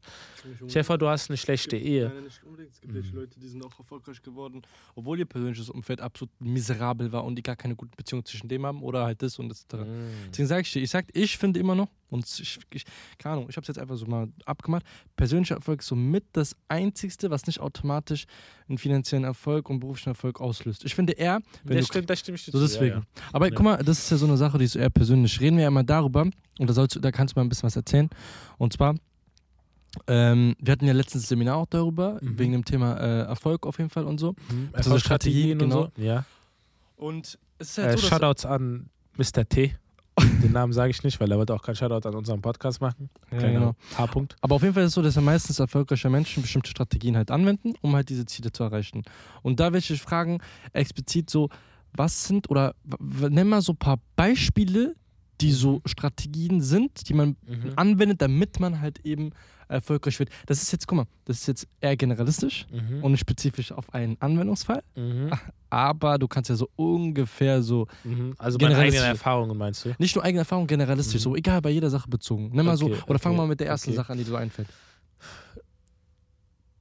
Vor, 0.83 0.97
du 0.97 1.07
hast 1.07 1.29
eine 1.29 1.37
schlechte 1.37 1.77
Ehe. 1.77 2.09
Nein, 2.13 2.23
nicht 2.23 2.43
unbedingt. 2.43 2.71
Es 2.73 2.81
gibt 2.81 2.93
Mhm. 2.93 3.15
Leute, 3.19 3.39
die 3.39 3.47
sind 3.47 3.63
auch 3.63 3.77
erfolgreich 3.77 4.21
geworden, 4.21 4.61
obwohl 4.95 5.19
ihr 5.19 5.25
persönliches 5.25 5.69
Umfeld 5.69 6.01
absolut 6.01 6.31
miserabel 6.39 7.11
war 7.11 7.23
und 7.23 7.35
die 7.35 7.43
gar 7.43 7.55
keine 7.55 7.75
gute 7.75 7.95
Beziehung 7.95 8.25
zwischen 8.25 8.47
dem 8.47 8.65
haben 8.65 8.81
oder 8.81 9.05
halt 9.05 9.21
das 9.21 9.37
und 9.39 9.49
das. 9.49 9.65
Mhm. 9.73 10.09
Deswegen 10.31 10.47
sage 10.47 10.61
ich 10.61 10.73
dir, 10.73 10.81
ich 10.81 10.89
sag, 10.89 11.05
ich 11.13 11.37
finde 11.37 11.59
immer 11.59 11.75
noch, 11.75 11.89
und 12.09 12.25
ich, 12.39 12.59
ich 12.73 12.85
keine 13.19 13.33
Ahnung, 13.33 13.47
ich 13.49 13.55
habe 13.55 13.61
es 13.63 13.67
jetzt 13.67 13.77
einfach 13.77 13.95
so 13.95 14.05
mal 14.07 14.27
abgemacht, 14.45 14.83
persönlicher 15.15 15.55
Erfolg 15.55 15.81
ist 15.81 15.87
somit 15.87 16.25
das 16.33 16.55
Einzigste, 16.67 17.29
was 17.29 17.45
nicht 17.45 17.59
automatisch 17.59 18.25
einen 18.67 18.77
finanziellen 18.77 19.23
Erfolg 19.25 19.69
und 19.69 19.79
beruflichen 19.79 20.09
Erfolg 20.09 20.39
auslöst. 20.39 20.85
Ich 20.85 20.93
finde 20.95 21.13
eher, 21.13 21.39
wenn 21.63 21.77
Das 21.77 21.87
du 21.87 21.93
stimmt, 21.93 22.09
das 22.09 22.19
stimme 22.19 22.35
ich 22.35 22.45
dir 22.45 22.51
so 22.51 22.59
zu, 22.59 22.63
deswegen. 22.65 22.97
Ja, 22.97 23.01
Aber 23.33 23.47
Ja. 23.47 23.53
guck 23.55 23.63
mal, 23.65 23.77
das 23.83 23.99
ist 23.99 24.11
ja 24.11 24.17
so 24.17 24.25
eine 24.27 24.37
Sache, 24.37 24.57
die 24.57 24.65
ist 24.65 24.75
eher 24.75 24.89
persönlich. 24.89 25.39
Reden 25.41 25.57
wir 25.57 25.63
ja 25.63 25.71
mal 25.71 25.83
darüber, 25.83 26.21
und 26.21 26.69
da, 26.69 26.73
sollst, 26.73 26.97
da 27.03 27.11
kannst 27.11 27.35
du 27.35 27.39
mal 27.39 27.45
ein 27.45 27.49
bisschen 27.49 27.63
was 27.67 27.75
erzählen. 27.75 28.09
Und 28.57 28.73
zwar, 28.73 28.95
ähm, 30.07 30.55
wir 30.59 30.71
hatten 30.73 30.85
ja 30.85 30.93
letztens 30.93 31.23
ein 31.23 31.27
Seminar 31.27 31.57
auch 31.57 31.65
darüber, 31.67 32.19
Mhm. 32.21 32.37
wegen 32.39 32.51
dem 32.51 32.65
Thema 32.65 32.95
äh, 32.97 33.21
Erfolg 33.23 33.65
auf 33.65 33.77
jeden 33.79 33.89
Fall 33.89 34.03
und 34.05 34.19
so. 34.19 34.33
Mhm. 34.49 34.69
Also 34.73 34.89
Erfolgsstrategien 34.91 35.57
Strategien, 35.59 35.61
und 35.63 35.71
so. 35.71 36.01
Ja. 36.01 36.25
Und 36.95 37.39
es 37.57 37.69
ist 37.69 37.77
Äh, 37.79 37.81
halt 37.83 37.99
so, 37.99 38.01
dass 38.01 38.09
Shoutouts 38.09 38.45
an 38.45 38.89
Mr. 39.17 39.47
T. 39.49 39.75
Den 40.19 40.51
Namen 40.51 40.73
sage 40.73 40.91
ich 40.91 41.03
nicht, 41.03 41.19
weil 41.19 41.31
er 41.31 41.37
wollte 41.37 41.53
auch 41.53 41.61
keinen 41.61 41.75
Shoutout 41.75 42.07
an 42.07 42.15
unserem 42.15 42.41
Podcast 42.41 42.81
machen. 42.81 43.09
ja, 43.31 43.37
Kleiner 43.37 43.59
genau. 43.59 43.75
H-Punkt. 43.97 44.35
Aber 44.41 44.55
auf 44.55 44.61
jeden 44.61 44.73
Fall 44.73 44.83
ist 44.83 44.89
es 44.89 44.93
so, 44.95 45.01
dass 45.01 45.15
ja 45.15 45.21
meistens 45.21 45.59
erfolgreiche 45.59 46.09
Menschen 46.09 46.41
bestimmte 46.41 46.69
Strategien 46.69 47.15
halt 47.17 47.31
anwenden, 47.31 47.73
um 47.81 47.95
halt 47.95 48.09
diese 48.09 48.25
Ziele 48.25 48.51
zu 48.51 48.63
erreichen. 48.63 49.03
Und 49.41 49.59
da 49.59 49.71
will 49.71 49.79
ich 49.79 49.87
dich 49.87 50.01
fragen, 50.01 50.39
explizit 50.73 51.29
so, 51.29 51.49
was 51.93 52.25
sind 52.27 52.49
oder 52.49 52.75
nenn 52.99 53.47
mal 53.49 53.61
so 53.61 53.73
ein 53.73 53.77
paar 53.77 53.99
Beispiele, 54.15 54.95
die 55.41 55.51
so 55.51 55.81
Strategien 55.85 56.61
sind, 56.61 57.07
die 57.09 57.13
man 57.13 57.37
Mhm. 57.47 57.71
anwendet, 57.75 58.21
damit 58.21 58.59
man 58.59 58.81
halt 58.81 58.99
eben 59.05 59.31
erfolgreich 59.67 60.17
wird. 60.19 60.29
Das 60.47 60.61
ist 60.61 60.71
jetzt, 60.71 60.87
guck 60.87 60.97
mal, 60.97 61.05
das 61.25 61.37
ist 61.41 61.47
jetzt 61.47 61.67
eher 61.79 61.95
generalistisch 61.95 62.65
Mhm. 62.71 63.03
und 63.03 63.11
nicht 63.11 63.21
spezifisch 63.21 63.71
auf 63.71 63.93
einen 63.93 64.17
Anwendungsfall, 64.19 64.81
Mhm. 64.95 65.29
aber 65.69 66.17
du 66.17 66.27
kannst 66.27 66.49
ja 66.49 66.55
so 66.55 66.69
ungefähr 66.75 67.61
so, 67.61 67.87
Mhm. 68.03 68.33
Also 68.37 68.57
meine 68.59 68.75
eigenen 68.77 69.03
Erfahrungen 69.05 69.55
meinst 69.57 69.85
du? 69.85 69.93
nicht 69.99 70.15
nur 70.15 70.23
eigene 70.25 70.39
Erfahrung, 70.39 70.65
generalistisch, 70.67 71.21
Mhm. 71.21 71.23
so 71.23 71.35
egal 71.35 71.61
bei 71.61 71.69
jeder 71.69 71.89
Sache 71.89 72.09
bezogen. 72.09 72.49
Nimm 72.53 72.65
mal 72.65 72.77
so, 72.77 72.87
Okay, 72.87 73.01
oder 73.07 73.19
fang 73.19 73.33
okay, 73.33 73.37
mal 73.41 73.47
mit 73.47 73.59
der 73.59 73.67
ersten 73.67 73.91
okay. 73.91 73.97
Sache 73.97 74.11
an, 74.11 74.17
die 74.17 74.23
dir 74.23 74.31
so 74.31 74.35
einfällt. 74.35 74.67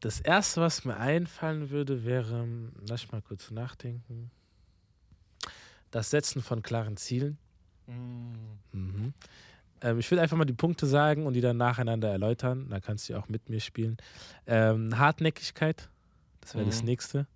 Das 0.01 0.21
erste, 0.21 0.61
was 0.61 0.85
mir 0.85 0.97
einfallen 0.97 1.71
würde, 1.71 2.05
wäre, 2.05 2.47
lass 2.89 3.03
ich 3.05 3.13
mal 3.13 3.21
kurz 3.21 3.51
nachdenken, 3.51 4.31
das 5.91 6.11
Setzen 6.11 6.41
von 6.41 6.63
klaren 6.63 6.97
Zielen. 6.97 7.39
Mhm. 7.89 9.13
Ähm, 9.81 9.99
ich 9.99 10.11
will 10.11 10.19
einfach 10.19 10.37
mal 10.37 10.45
die 10.45 10.53
Punkte 10.55 10.87
sagen 10.87 11.27
und 11.27 11.35
die 11.35 11.41
dann 11.41 11.57
nacheinander 11.57 12.11
erläutern. 12.11 12.67
Da 12.71 12.81
kannst 12.81 13.09
du 13.09 13.13
ja 13.15 13.19
auch 13.21 13.29
mit 13.29 13.49
mir 13.49 13.61
spielen. 13.61 13.97
Ähm, 14.47 14.99
Hartnäckigkeit, 14.99 15.89
das 16.41 16.55
wäre 16.55 16.67
das 16.67 16.83
Mhm. 16.83 16.87
nächste. 16.89 17.27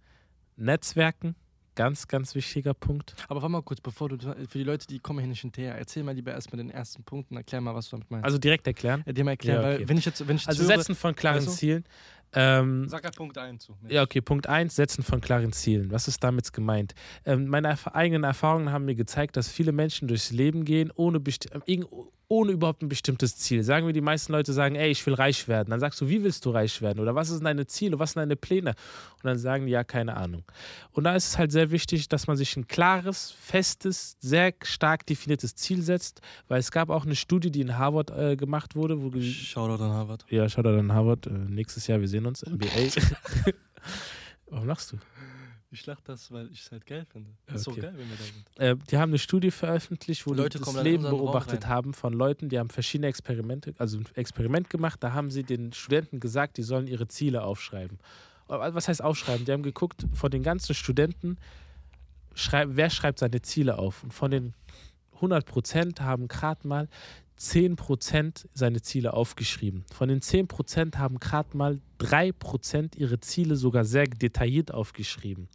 Netzwerken, 0.57 1.35
Ganz, 1.75 2.07
ganz 2.07 2.35
wichtiger 2.35 2.75
Punkt. 2.75 3.15
Aber 3.29 3.41
warte 3.41 3.51
mal 3.53 3.63
kurz, 3.63 3.81
bevor 3.81 4.11
du, 4.11 4.19
für 4.19 4.59
die 4.59 4.63
Leute, 4.63 4.87
die 4.87 4.99
kommen 4.99 5.21
hier 5.21 5.29
nicht 5.29 5.41
hinterher, 5.41 5.75
erzähl 5.75 6.03
mal 6.03 6.15
lieber 6.15 6.31
erstmal 6.31 6.59
den 6.59 6.69
ersten 6.69 7.03
Punkt 7.03 7.31
und 7.31 7.39
erklär 7.39 7.63
mal, 7.63 7.75
was 7.75 7.89
du 7.89 7.97
damit 7.97 8.11
meinst. 8.11 8.27
Also 8.27 8.37
direkt 8.37 8.67
erklären. 8.67 9.03
äh, 9.07 9.15
dir 9.15 9.25
mal 9.25 9.31
erklären, 9.31 9.63
Ja, 9.63 9.69
okay. 9.71 9.79
weil 9.81 9.89
wenn 9.89 9.97
ich 9.97 10.05
jetzt, 10.05 10.29
wenn 10.29 10.37
ich 10.37 10.43
jetzt 10.43 10.49
Also 10.51 10.65
höre, 10.65 10.77
Setzen 10.77 10.95
von 10.95 11.17
klaren 11.17 11.43
du? 11.47 11.51
Zielen. 11.51 11.85
Ähm, 12.35 12.89
sag 12.89 13.05
halt 13.05 13.15
Punkt 13.17 13.37
1 13.39 13.63
zu. 13.65 13.77
ja, 13.89 14.03
okay, 14.03 14.21
Punkt 14.21 14.47
1, 14.47 14.75
Setzen 14.75 15.03
von 15.03 15.21
klaren 15.21 15.53
Zielen. 15.53 15.91
Was 15.91 16.09
ist 16.09 16.25
damit 16.25 16.53
gemeint? 16.53 16.95
Ähm, 17.27 17.47
meine 17.47 17.69
erf 17.69 17.87
eigenen 17.89 18.25
Erfahrungen 18.25 18.73
haben 18.73 18.85
mir 18.87 18.95
gezeigt, 18.95 19.37
dass 19.37 19.49
viele 19.51 19.73
Menschen 19.73 20.09
durchs 20.09 20.31
Leben 20.31 20.65
gehen, 20.65 20.91
ohne, 20.95 21.19
besti- 21.19 21.51
irgend- 21.67 21.89
ohne 22.33 22.53
überhaupt 22.53 22.81
ein 22.81 22.89
bestimmtes 22.89 23.37
Ziel. 23.37 23.63
Sagen 23.63 23.87
wir, 23.87 23.93
die 23.93 24.01
meisten 24.01 24.33
Leute 24.33 24.55
sagen, 24.55 24.75
ey, 24.75 24.91
ich 24.91 25.05
will 25.05 25.13
reich 25.13 25.49
werden. 25.49 25.69
Dann 25.69 25.81
sagst 25.81 26.01
du, 26.01 26.09
wie 26.09 26.25
willst 26.25 26.47
du 26.47 26.51
reich 26.51 26.81
werden? 26.81 26.99
Oder 26.99 27.15
was 27.15 27.29
sind 27.29 27.45
deine 27.45 27.67
Ziele? 27.67 27.99
Was 27.99 28.13
sind 28.13 28.21
deine 28.21 28.37
Pläne? 28.37 28.71
Und 28.71 29.25
dann 29.25 29.37
sagen 29.37 29.67
die, 29.67 29.73
ja, 29.73 29.85
keine 29.85 30.17
Ahnung. 30.17 30.43
Und 30.93 31.05
da 31.05 31.15
ist 31.15 31.29
es 31.29 31.39
halt 31.39 31.53
sehr 31.53 31.71
wichtig, 31.71 32.09
dass 32.09 32.27
man 32.27 32.39
sich 32.39 32.57
ein 32.57 32.67
klares, 32.67 33.33
festes, 33.39 34.17
sehr 34.21 34.55
stark 34.63 35.05
definiertes 35.05 35.57
Ziel 35.57 35.83
setzt, 35.83 36.23
weil 36.49 36.59
es 36.59 36.71
gab 36.71 36.89
auch 36.89 37.05
eine 37.05 37.17
Studie, 37.17 37.51
die 37.51 37.61
in 37.61 37.77
Harvard 37.77 38.11
äh, 38.11 38.35
gemacht 38.35 38.77
wurde, 38.77 39.03
wo 39.03 39.13
Shoutout 39.21 39.85
an 39.85 39.91
Harvard. 39.91 40.25
ja, 40.31 40.49
schaut 40.49 40.65
an 40.65 40.91
Harvard. 40.91 41.27
Äh, 41.27 41.33
nächstes 41.33 41.87
Jahr, 41.87 42.01
wir 42.01 42.09
sehen 42.09 42.25
uns. 42.25 42.47
NBA. 42.47 42.67
Warum 44.47 44.67
lachst 44.67 44.93
du? 44.93 44.97
Ich 45.73 45.87
lach 45.87 46.01
das, 46.03 46.31
weil 46.31 46.51
ich 46.53 46.61
es 46.61 46.71
halt 46.71 46.85
geil 46.85 47.07
finde. 47.11 47.31
Ja, 47.49 47.55
Ist 47.55 47.65
so 47.65 47.71
okay. 47.71 47.81
geil, 47.81 47.95
wenn 47.97 48.09
wir 48.11 48.17
da 48.17 48.23
sind. 48.23 48.83
Äh, 48.83 48.87
die 48.91 48.99
haben 48.99 49.11
eine 49.11 49.19
Studie 49.19 49.51
veröffentlicht, 49.51 50.27
wo 50.27 50.35
Leute 50.35 50.59
die 50.59 50.65
das 50.65 50.75
dann 50.75 50.85
in 50.85 50.93
Leben 50.93 51.05
beobachtet 51.05 51.67
haben 51.67 51.95
von 51.95 52.13
Leuten, 52.13 52.51
die 52.51 52.59
haben 52.59 52.69
verschiedene 52.69 53.07
Experimente, 53.09 53.75
also 53.79 53.99
ein 53.99 54.07
Experiment 54.15 54.69
gemacht. 54.69 55.03
Da 55.03 55.15
haben 55.15 55.31
sie 55.31 55.45
den 55.45 55.73
Studenten 55.73 56.21
gesagt, 56.21 56.59
die 56.59 56.63
sollen 56.63 56.87
ihre 56.87 57.09
Ziele 57.09 57.43
aufschreiben. 57.43 57.99
Aber 58.49 58.75
Was 58.75 58.89
heißt 58.89 59.03
aufschreiben? 59.03 59.47
Die 59.47 59.53
haben 59.53 59.63
geguckt, 59.63 60.07
von 60.13 60.31
den 60.31 60.43
ganzen 60.43 60.75
Studenten, 60.75 61.39
schrei 62.35 62.67
wer 62.69 62.91
schreibt 62.91 63.21
seine 63.21 63.41
Ziele 63.41 63.79
auf? 63.79 64.03
Und 64.05 64.13
von 64.13 64.31
den 64.31 64.53
100 65.15 65.47
Prozent 65.47 66.01
haben 66.03 66.29
gerade 66.29 66.69
mal 66.69 66.89
10 67.37 67.77
Prozent 67.77 68.49
seine 68.53 68.83
Ziele 68.83 69.15
aufgeschrieben. 69.15 69.85
Von 69.93 70.09
den 70.09 70.21
10 70.21 70.49
Prozent 70.49 70.99
haben 70.99 71.19
gerade 71.19 71.57
mal 71.57 71.81
3 71.99 72.33
Prozent 72.33 72.95
ihre 72.97 73.21
Ziele 73.21 73.57
sogar 73.57 73.85
sehr 73.85 74.07
detailliert 74.07 74.73
aufgeschrieben. 74.73 75.49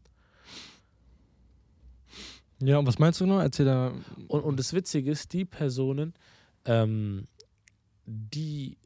Ja, 2.60 2.80
und 2.80 2.88
was 2.88 3.00
meinst 3.00 3.22
du 3.22 3.26
noch? 3.26 3.40
Erzähl 3.40 3.66
da. 3.66 3.94
Und, 4.28 4.42
und 4.42 4.60
das 4.60 4.74
Witzige 4.74 5.12
ist, 5.12 5.34
die 5.34 5.46
Personen, 5.46 6.14
ähm, 6.66 7.28
die 8.06 8.78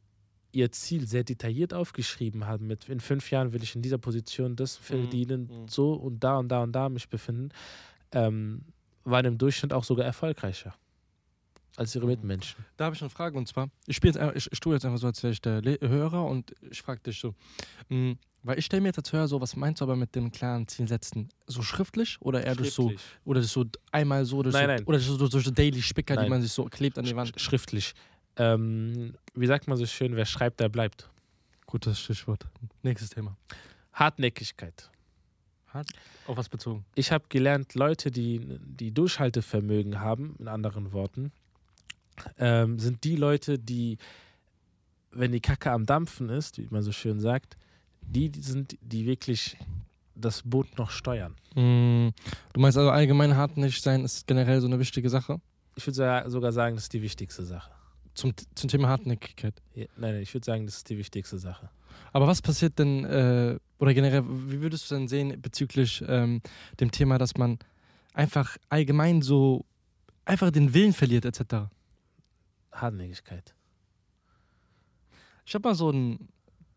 ihr 0.52 0.72
Ziel 0.72 1.08
sehr 1.08 1.24
detailliert 1.24 1.74
aufgeschrieben 1.74 2.46
haben, 2.46 2.68
mit 2.68 2.90
in 2.90 3.00
fünf 3.00 3.32
Jahren 3.32 3.54
will 3.54 3.64
ich 3.64 3.76
in 3.76 3.82
dieser 3.82 3.98
Position 3.98 4.56
das 4.56 4.76
verdienen, 4.76 5.44
mhm. 5.44 5.68
so 5.68 5.94
und 5.94 6.22
da 6.24 6.38
und 6.38 6.50
da 6.50 6.64
und 6.64 6.74
da 6.74 6.90
mich 6.90 7.08
befinden, 7.08 7.50
ähm, 8.12 8.66
waren 9.06 9.26
im 9.26 9.38
Durchschnitt 9.38 9.72
auch 9.72 9.86
sogar 9.86 10.06
erfolgreicher 10.06 10.76
als 11.78 11.96
ihre 11.96 12.06
Mhm. 12.06 12.12
Mitmenschen. 12.12 12.66
Da 12.76 12.86
habe 12.86 12.96
ich 12.96 13.02
eine 13.02 13.10
Frage 13.10 13.38
und 13.38 13.48
zwar, 13.48 13.70
ich 13.88 13.96
spiele 13.96 14.12
jetzt 14.12 14.20
einfach, 14.20 14.36
ich, 14.36 14.52
ich 14.52 14.60
tue 14.60 14.74
jetzt 14.74 14.86
einfach 14.86 14.98
so, 15.00 15.08
als 15.08 15.24
wäre 15.24 15.32
ich 15.32 15.42
der 15.42 15.62
Le 15.62 15.78
Hörer 15.82 16.26
und 16.26 16.54
ich 16.70 16.82
frage 16.82 17.00
dich 17.02 17.20
so, 17.20 17.34
mh, 17.88 18.16
weil 18.44 18.58
ich 18.58 18.66
stelle 18.66 18.82
mir 18.82 18.90
jetzt 18.90 18.98
als 18.98 19.14
Hörer 19.14 19.28
so, 19.28 19.40
was 19.40 19.56
meinst 19.56 19.82
du 19.82 19.86
aber 19.86 19.96
mit 19.96 20.16
dem 20.16 20.32
klaren 20.32 20.68
Ziel 20.68 20.88
setzen? 20.88 21.30
So 21.46 21.62
schriftlich 21.62 22.18
oder 22.22 22.44
eher 22.44 22.56
durch 22.56 22.74
so, 22.74 22.92
oder 23.24 23.40
durch 23.40 23.52
so 23.52 23.66
einmal 23.92 24.26
so, 24.26 24.42
durch 24.42 24.54
Nein, 24.54 24.64
so 24.64 24.68
nein. 24.68 24.84
oder 24.86 24.98
durch 24.98 25.08
so, 25.08 25.28
durch 25.28 25.44
so 25.44 25.52
Daily 25.52 25.82
Spicker, 25.82 26.16
die 26.16 26.22
Nein. 26.22 26.30
man 26.30 26.42
sich 26.42 26.52
so 26.52 26.66
klebt 26.66 26.98
an 26.98 27.06
die 27.06 27.16
Wand? 27.16 27.40
schriftlich. 27.40 27.94
Ähm, 28.38 29.14
wie 29.36 29.46
sagt 29.46 29.68
man 29.68 29.78
so 29.78 29.86
schön, 29.86 30.16
wer 30.16 30.26
schreibt, 30.26 30.60
der 30.60 30.70
bleibt. 30.70 31.10
Gutes 31.68 32.00
Stichwort. 32.00 32.48
Nächstes 32.82 33.12
Thema. 33.12 33.38
Hartnäckigkeit. 33.94 34.90
Auf 36.28 36.36
was 36.36 36.50
bezogen? 36.50 36.84
ich 36.96 37.12
habe 37.14 37.26
gelernt, 37.30 37.76
Leute, 37.76 38.12
die, 38.12 38.42
die 38.60 38.92
Durchhaltevermögen 38.92 40.02
haben, 40.02 40.36
in 40.40 40.50
anderen 40.50 40.92
Worten, 40.92 41.32
ähm, 42.38 42.78
sind 42.78 43.04
die 43.06 43.16
Leute, 43.16 43.58
die, 43.58 43.98
wenn 45.12 45.32
die 45.32 45.40
Kacke 45.40 45.72
am 45.72 45.86
Dampfen 45.86 46.30
ist, 46.30 46.58
wie 46.58 46.68
man 46.70 46.82
so 46.82 46.92
schön 46.92 47.22
sagt, 47.22 47.56
die 48.02 48.32
sind, 48.40 48.78
die 48.82 49.06
wirklich 49.06 49.58
das 50.16 50.44
Boot 50.44 50.78
noch 50.78 50.92
steuern. 50.92 51.36
Mm, 51.56 52.10
Du 52.54 52.60
meinst 52.60 52.78
also 52.78 52.90
allgemein 52.92 53.36
hartnäckig 53.36 53.82
sein 53.82 54.04
ist 54.04 54.28
generell 54.28 54.62
so 54.62 54.68
eine 54.68 54.80
wichtige 54.80 55.10
Sache? 55.10 55.40
Ich 55.76 55.88
würde 55.88 56.30
sogar 56.30 56.52
sagen, 56.52 56.76
das 56.76 56.86
ist 56.86 56.94
die 56.94 57.02
wichtigste 57.02 57.44
Sache. 57.44 57.72
Zum, 58.14 58.34
zum 58.56 58.70
Thema 58.70 58.90
Hartnäckigkeit. 58.90 59.62
Ja, 59.74 59.86
Nein, 59.96 60.14
nein, 60.16 60.22
ich 60.22 60.34
würde 60.34 60.46
sagen, 60.46 60.66
das 60.66 60.78
ist 60.78 60.90
die 60.90 60.98
wichtigste 60.98 61.40
Sache. 61.40 61.70
Aber 62.12 62.28
was 62.28 62.42
passiert 62.42 62.78
denn, 62.78 63.06
äh, 63.06 63.58
oder 63.80 63.94
generell, 63.94 64.24
wie 64.28 64.62
würdest 64.62 64.92
du 64.92 64.96
denn 64.96 65.08
sehen 65.08 65.42
bezüglich 65.42 66.04
ähm, 66.08 66.42
dem 66.80 66.92
Thema, 66.92 67.18
dass 67.18 67.38
man 67.38 67.58
einfach 68.14 68.58
allgemein 68.70 69.22
so 69.22 69.66
einfach 70.26 70.52
den 70.52 70.74
Willen 70.74 70.94
verliert, 70.94 71.24
etc.? 71.26 71.70
Hartnäckigkeit. 72.74 73.56
Ich 75.46 75.56
habe 75.56 75.70
mal 75.70 75.76
so 75.76 75.90
ein 75.90 76.28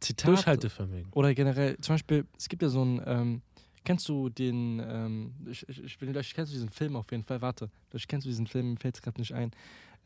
Zitat. 0.05 0.29
Durchhaltevermögen. 0.29 1.11
Oder 1.13 1.35
generell, 1.35 1.77
zum 1.81 1.95
Beispiel, 1.95 2.27
es 2.39 2.49
gibt 2.49 2.63
ja 2.63 2.69
so 2.69 2.85
ein, 2.85 3.03
ähm, 3.07 3.43
kennst 3.85 4.09
du 4.09 4.29
den, 4.29 4.81
ähm, 4.87 5.35
ich, 5.51 5.69
ich, 5.69 5.83
ich 5.85 5.97
vielleicht 5.97 6.35
kennst 6.35 6.53
du 6.53 6.55
diesen 6.55 6.71
Film 6.71 6.97
auf 6.97 7.11
jeden 7.11 7.25
Fall, 7.25 7.41
warte, 7.43 7.71
vielleicht 7.91 8.09
kennst 8.09 8.25
du 8.27 8.29
diesen 8.31 8.47
Film, 8.47 8.73
mir 8.73 8.77
fällt 8.77 8.97
es 8.97 9.03
gerade 9.03 9.21
nicht 9.21 9.33
ein. 9.35 9.51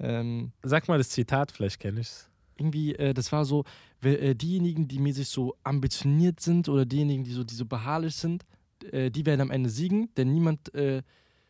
Ähm, 0.01 0.53
Sag 0.63 0.89
mal 0.89 0.99
das 0.99 1.11
Zitat, 1.11 1.53
vielleicht 1.53 1.81
kenne 1.81 2.01
ich 2.01 2.09
es. 2.09 2.31
irgendwie, 2.57 2.95
äh, 2.95 3.15
das 3.15 3.31
war 3.33 3.45
so, 3.45 3.65
äh, 4.03 4.35
diejenigen, 4.35 4.87
die 4.89 4.99
mäßig 4.99 5.29
so 5.29 5.57
ambitioniert 5.65 6.41
sind 6.41 6.69
oder 6.69 6.85
diejenigen, 6.85 7.25
die 7.25 7.33
so, 7.33 7.45
die 7.45 7.55
so 7.55 7.67
beharrlich 7.67 8.15
sind, 8.15 8.45
äh, 8.93 9.11
die 9.11 9.27
werden 9.27 9.41
am 9.41 9.51
Ende 9.51 9.71
siegen, 9.71 10.09
denn 10.17 10.33
niemand, 10.33 10.75
äh, 10.75 11.03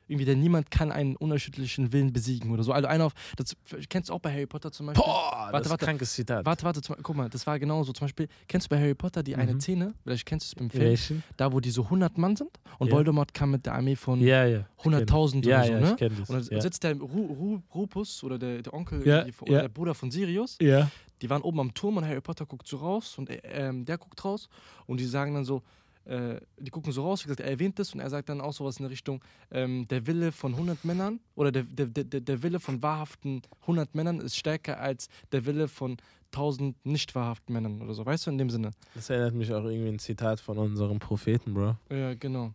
irgendwie, 0.09 0.25
denn 0.25 0.41
niemand 0.41 0.71
kann 0.71 0.91
einen 0.91 1.17
unerschütterlichen 1.17 1.93
Willen 1.93 2.13
besiegen 2.13 2.51
oder 2.51 2.63
so. 2.63 2.73
Also 2.73 2.89
einer 2.89 3.05
auf, 3.07 3.13
das 3.37 3.55
kennst 3.89 4.09
du 4.11 4.15
auch 4.15 4.19
bei 4.21 4.33
Harry 4.33 4.47
Potter 4.47 4.73
zum 4.73 4.87
Beispiel. 4.87 5.05
Boah, 5.05 5.49
Warte, 5.51 5.63
das 5.65 5.71
warte. 5.71 5.85
krankes 5.85 6.13
Zitat. 6.15 6.45
Warte, 6.47 6.65
warte, 6.65 6.83
zum, 6.83 6.97
guck 7.03 7.15
mal, 7.17 7.29
das 7.29 7.47
war 7.47 7.59
genauso. 7.59 7.93
Zum 7.93 8.07
Beispiel, 8.07 8.29
kennst 8.49 8.67
du 8.67 8.71
bei 8.75 8.81
Harry 8.81 8.95
Potter 8.95 9.23
die 9.23 9.37
eine 9.37 9.55
Mhm. 9.55 9.61
Szene, 9.61 9.95
vielleicht 10.03 10.27
kennst 10.27 10.47
du 10.47 10.49
es 10.51 10.55
beim 10.55 10.71
Film, 10.71 10.85
Welchen? 10.85 11.23
da 11.37 11.53
wo 11.53 11.61
die 11.61 11.71
so 11.71 11.85
100 11.85 12.17
Mann 12.19 12.37
sind 12.37 12.51
und 12.79 12.89
Ja. 12.89 12.95
Voldemort 12.95 13.33
kam 13.35 13.51
mit 13.53 13.67
der 13.67 13.75
Armee 13.75 13.97
von 13.97 14.21
Ja, 14.21 14.45
ja. 14.47 14.67
100.000 14.83 15.47
ja, 15.47 15.59
oder 15.59 15.67
so, 15.67 15.73
ne? 15.73 16.11
Und 16.29 16.31
dann 16.31 16.45
ja. 16.51 16.61
sitzt 16.61 16.83
der 16.85 16.97
Ru 16.97 17.07
Ru 17.27 17.63
Rupus 17.75 18.25
oder 18.25 18.39
der, 18.39 18.63
der 18.63 18.73
Onkel 18.75 19.03
irgendwie, 19.03 19.35
oder 19.43 19.63
der 19.63 19.69
Bruder 19.69 19.95
von 19.95 20.11
Sirius, 20.11 20.57
ja. 20.61 20.91
die 21.21 21.29
waren 21.31 21.43
oben 21.43 21.61
am 21.61 21.75
Turm 21.75 21.97
und 21.97 22.07
Harry 22.07 22.21
Potter 22.21 22.47
guckt 22.47 22.67
so 22.67 22.77
raus 22.79 23.19
und 23.19 23.29
äh, 23.29 23.41
ähm, 23.45 23.85
der 23.85 23.99
guckt 23.99 24.25
raus 24.25 24.49
und 24.87 25.01
die 25.01 25.05
sagen 25.05 25.35
dann 25.35 25.45
so, 25.45 25.63
äh, 26.09 26.41
die 26.59 26.71
gucken 26.71 26.93
so 26.93 27.03
raus, 27.03 27.23
wie 27.23 27.29
gesagt, 27.29 27.41
er 27.41 27.51
erwähnt 27.51 27.79
das 27.79 27.93
und 27.93 28.01
er 28.01 28.11
sagt 28.11 28.29
dann 28.29 28.41
auch 28.41 28.53
sowas 28.53 28.79
in 28.79 28.85
der 28.85 28.91
Richtung, 28.91 29.23
ähm, 29.51 29.87
der 29.89 30.07
Wille 30.07 30.33
von 30.33 30.53
100 30.55 30.85
Männern 30.85 31.21
oder 31.35 31.53
der, 31.53 31.65
der, 31.65 31.87
der, 31.87 32.21
der 32.21 32.43
Wille 32.43 32.61
von 32.61 32.83
wahrhaften 32.83 33.43
100 33.63 33.95
Männern 33.95 34.21
ist 34.21 34.37
stärker 34.37 34.81
als 34.81 35.09
der 35.33 35.45
Wille 35.45 35.69
von 35.69 35.99
1000 36.33 36.85
nicht 36.85 37.15
wahrhaften 37.15 37.53
Männern 37.53 37.81
oder 37.83 37.95
so, 37.95 38.05
weißt 38.05 38.27
du, 38.27 38.31
in 38.31 38.39
dem 38.39 38.51
Sinne. 38.51 38.71
Das 38.95 39.11
erinnert 39.11 39.35
mich 39.35 39.53
auch 39.53 39.65
irgendwie 39.65 39.89
an 39.89 39.95
ein 39.95 39.99
Zitat 39.99 40.41
von 40.41 40.59
unserem 40.59 40.99
Propheten, 40.99 41.55
Bro. 41.55 41.77
Ja, 41.91 42.15
genau. 42.15 42.53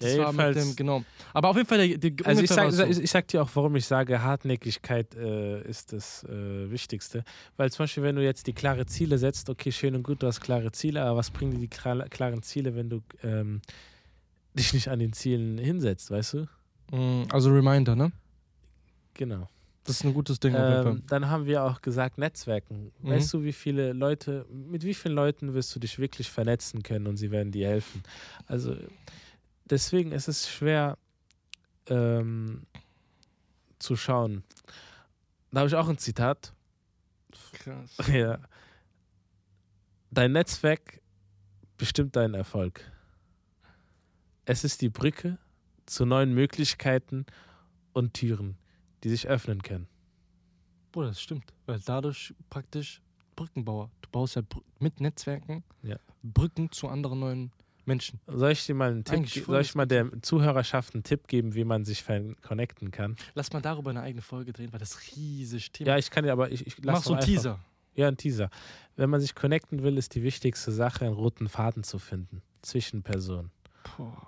Ja, 0.00 0.08
Das 0.08 0.18
war 0.18 0.32
mit 0.32 0.56
dem, 0.56 0.76
genau. 0.76 1.02
Aber 1.32 1.48
auf 1.48 1.56
jeden 1.56 1.66
Fall, 1.68 1.88
der, 1.88 2.10
der 2.10 2.26
Also 2.26 2.42
ich 2.42 2.50
sag, 2.50 2.70
so. 2.70 2.84
ich, 2.84 3.10
sag 3.10 3.28
dir 3.28 3.42
auch, 3.42 3.50
warum 3.54 3.76
ich 3.76 3.86
sage, 3.86 4.22
Hartnäckigkeit 4.22 5.14
äh, 5.14 5.62
ist 5.62 5.92
das 5.94 6.24
äh, 6.24 6.70
Wichtigste. 6.70 7.24
Weil 7.56 7.72
zum 7.72 7.84
Beispiel, 7.84 8.02
wenn 8.02 8.16
du 8.16 8.22
jetzt 8.22 8.46
die 8.46 8.52
klare 8.52 8.84
Ziele 8.84 9.16
setzt, 9.16 9.48
okay, 9.48 9.72
schön 9.72 9.94
und 9.94 10.02
gut, 10.02 10.22
du 10.22 10.26
hast 10.26 10.40
klare 10.40 10.70
Ziele, 10.72 11.02
aber 11.02 11.16
was 11.16 11.30
bringen 11.30 11.52
dir 11.52 11.58
die 11.60 11.68
klar, 11.68 12.06
klaren 12.10 12.42
Ziele, 12.42 12.76
wenn 12.76 12.90
du 12.90 13.00
ähm, 13.22 13.62
dich 14.52 14.74
nicht 14.74 14.88
an 14.88 14.98
den 14.98 15.14
Zielen 15.14 15.56
hinsetzt, 15.56 16.10
weißt 16.10 16.34
du? 16.34 16.46
Mm, 16.94 17.28
Also 17.30 17.50
Reminder, 17.50 17.96
ne? 17.96 18.12
Genau. 19.14 19.48
Das 19.86 19.96
ist 19.96 20.04
ein 20.04 20.14
gutes 20.14 20.40
Ding 20.40 20.54
auf 20.54 20.68
jeden 20.68 20.82
Fall. 20.82 20.92
Ähm, 20.92 21.02
dann 21.06 21.30
haben 21.30 21.46
wir 21.46 21.64
auch 21.64 21.80
gesagt, 21.80 22.18
Netzwerken. 22.18 22.92
Mhm. 23.00 23.10
Weißt 23.10 23.32
du, 23.32 23.42
wie 23.44 23.52
viele 23.52 23.92
Leute, 23.92 24.46
mit 24.50 24.84
wie 24.84 24.94
vielen 24.94 25.14
Leuten 25.14 25.54
wirst 25.54 25.74
du 25.74 25.80
dich 25.80 25.98
wirklich 25.98 26.30
vernetzen 26.30 26.82
können 26.82 27.06
und 27.06 27.16
sie 27.16 27.30
werden 27.30 27.52
dir 27.52 27.68
helfen? 27.68 28.02
Also 28.46 28.76
deswegen 29.64 30.12
ist 30.12 30.28
es 30.28 30.48
schwer 30.48 30.98
ähm, 31.88 32.62
zu 33.78 33.96
schauen. 33.96 34.42
Da 35.52 35.60
habe 35.60 35.68
ich 35.68 35.74
auch 35.74 35.88
ein 35.88 35.98
Zitat. 35.98 36.52
Krass. 37.52 37.96
Ja. 38.12 38.38
Dein 40.10 40.32
Netzwerk 40.32 41.00
bestimmt 41.76 42.16
deinen 42.16 42.34
Erfolg. 42.34 42.80
Es 44.44 44.64
ist 44.64 44.80
die 44.80 44.88
Brücke 44.88 45.38
zu 45.84 46.06
neuen 46.06 46.32
Möglichkeiten 46.32 47.26
und 47.92 48.14
Türen, 48.14 48.56
die 49.06 49.10
sich 49.10 49.28
öffnen 49.28 49.62
können. 49.62 49.86
Bruder, 50.90 51.08
das 51.08 51.20
stimmt. 51.20 51.52
Weil 51.66 51.78
dadurch 51.84 52.34
praktisch 52.50 53.00
Brückenbauer. 53.36 53.88
Du 54.02 54.08
baust 54.10 54.34
ja 54.34 54.42
mit 54.80 55.00
Netzwerken 55.00 55.62
Ja. 55.84 55.96
Brücken 56.24 56.72
zu 56.72 56.88
anderen 56.88 57.20
neuen 57.20 57.52
Menschen. 57.84 58.18
Soll 58.26 58.50
ich 58.50 58.66
dir 58.66 58.74
mal 58.74 58.90
einen 58.90 59.04
Tipp, 59.04 59.14
Eigentlich 59.18 59.34
ge- 59.34 59.42
voll 59.44 59.54
soll 59.54 59.62
ich 59.62 59.74
mal 59.76 59.86
der 59.86 60.10
Zuhörerschaft 60.22 60.94
einen 60.94 61.04
Tipp 61.04 61.28
geben, 61.28 61.54
wie 61.54 61.62
man 61.62 61.84
sich 61.84 62.04
connecten 62.42 62.90
kann? 62.90 63.14
Lass 63.34 63.52
mal 63.52 63.62
darüber 63.62 63.90
eine 63.90 64.00
eigene 64.00 64.22
Folge 64.22 64.52
drehen, 64.52 64.72
weil 64.72 64.80
das 64.80 65.00
riesig 65.14 65.70
Thema. 65.70 65.90
Ja, 65.90 65.98
ich 65.98 66.10
kann 66.10 66.24
dir 66.24 66.32
aber, 66.32 66.50
ich, 66.50 66.66
ich 66.66 66.82
Mach 66.82 67.00
so 67.02 67.12
einen 67.14 67.22
Teaser. 67.22 67.60
Ja, 67.94 68.08
ein 68.08 68.16
Teaser. 68.16 68.50
Wenn 68.96 69.08
man 69.08 69.20
sich 69.20 69.36
connecten 69.36 69.84
will, 69.84 69.96
ist 69.98 70.16
die 70.16 70.22
wichtigste 70.24 70.72
Sache, 70.72 71.04
einen 71.04 71.14
roten 71.14 71.48
Faden 71.48 71.84
zu 71.84 72.00
finden 72.00 72.42
zwischen 72.60 73.02
Personen. 73.04 73.52
Boah. 73.96 74.26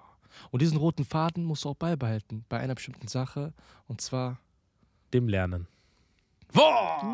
Und 0.51 0.63
diesen 0.63 0.77
roten 0.79 1.05
Faden 1.05 1.43
musst 1.45 1.65
du 1.65 1.71
auch 1.71 1.75
beibehalten 1.77 2.45
bei 2.49 2.61
einer 2.61 2.75
bestimmten 2.77 3.09
Sache. 3.09 3.53
Und 3.89 4.01
zwar 4.01 4.39
Dem 5.13 5.29
Lernen. 5.29 5.67
Boah! 6.53 7.13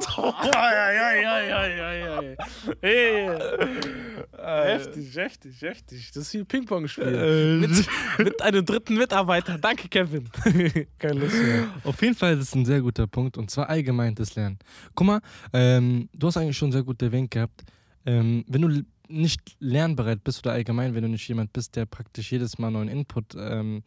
Heftig, 4.38 5.16
heftig, 5.16 5.60
heftig. 5.62 6.12
Das 6.12 6.22
ist 6.22 6.34
wie 6.34 6.44
Ping-Pong-Spiel. 6.44 7.58
mit, 7.60 7.70
mit 8.18 8.42
einem 8.42 8.64
dritten 8.64 8.96
Mitarbeiter. 8.96 9.58
Danke, 9.58 9.88
Kevin. 9.88 10.28
Keine 10.98 11.20
Lust 11.20 11.34
mehr. 11.34 11.68
Auf 11.82 12.00
jeden 12.00 12.14
Fall 12.14 12.34
ist 12.34 12.48
es 12.48 12.54
ein 12.54 12.64
sehr 12.64 12.80
guter 12.80 13.06
Punkt 13.06 13.36
und 13.36 13.50
zwar 13.50 13.68
allgemein 13.68 14.14
das 14.14 14.36
Lernen. 14.36 14.58
Guck 14.94 15.06
mal, 15.06 15.20
ähm, 15.52 16.08
du 16.12 16.28
hast 16.28 16.36
eigentlich 16.36 16.56
schon 16.56 16.70
sehr 16.70 16.84
gut 16.84 17.02
erwähnt 17.02 17.30
gehabt, 17.30 17.64
ähm, 18.06 18.44
wenn 18.46 18.62
du 18.62 18.84
nicht 19.08 19.56
lernbereit 19.58 20.22
bist 20.24 20.46
oder 20.46 20.54
allgemein, 20.54 20.94
wenn 20.94 21.02
du 21.02 21.08
nicht 21.08 21.26
jemand 21.28 21.52
bist, 21.52 21.76
der 21.76 21.86
praktisch 21.86 22.32
jedes 22.32 22.58
Mal 22.58 22.70
neuen 22.70 22.88
Input 22.88 23.34
ähm, 23.36 23.82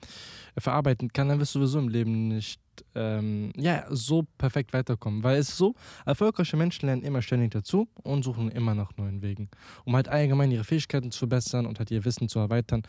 verarbeiten 0.58 1.12
kann, 1.12 1.30
dann 1.30 1.40
wirst 1.40 1.56
du 1.56 1.60
sowieso 1.60 1.80
im 1.80 1.90
Leben 1.90 2.28
nicht 2.28 2.60
ähm, 2.96 3.52
ja, 3.56 3.86
so 3.90 4.26
perfekt 4.38 4.74
weiterkommen. 4.74 5.24
Weil 5.24 5.38
es 5.38 5.50
ist 5.50 5.58
so, 5.58 5.76
erfolgreiche 6.06 6.58
Menschen 6.58 6.86
lernen 6.88 7.04
immer 7.04 7.22
ständig 7.22 7.52
dazu 7.52 7.88
und 8.04 8.24
suchen 8.24 8.50
immer 8.52 8.74
nach 8.76 8.92
neuen 8.98 9.22
Wegen, 9.22 9.50
um 9.86 9.96
halt 9.96 10.08
allgemein 10.08 10.52
ihre 10.52 10.64
Fähigkeiten 10.64 11.12
zu 11.12 11.20
verbessern 11.20 11.66
und 11.66 11.80
halt 11.80 11.92
ihr 11.92 12.04
Wissen 12.06 12.28
zu 12.30 12.40
erweitern. 12.40 12.84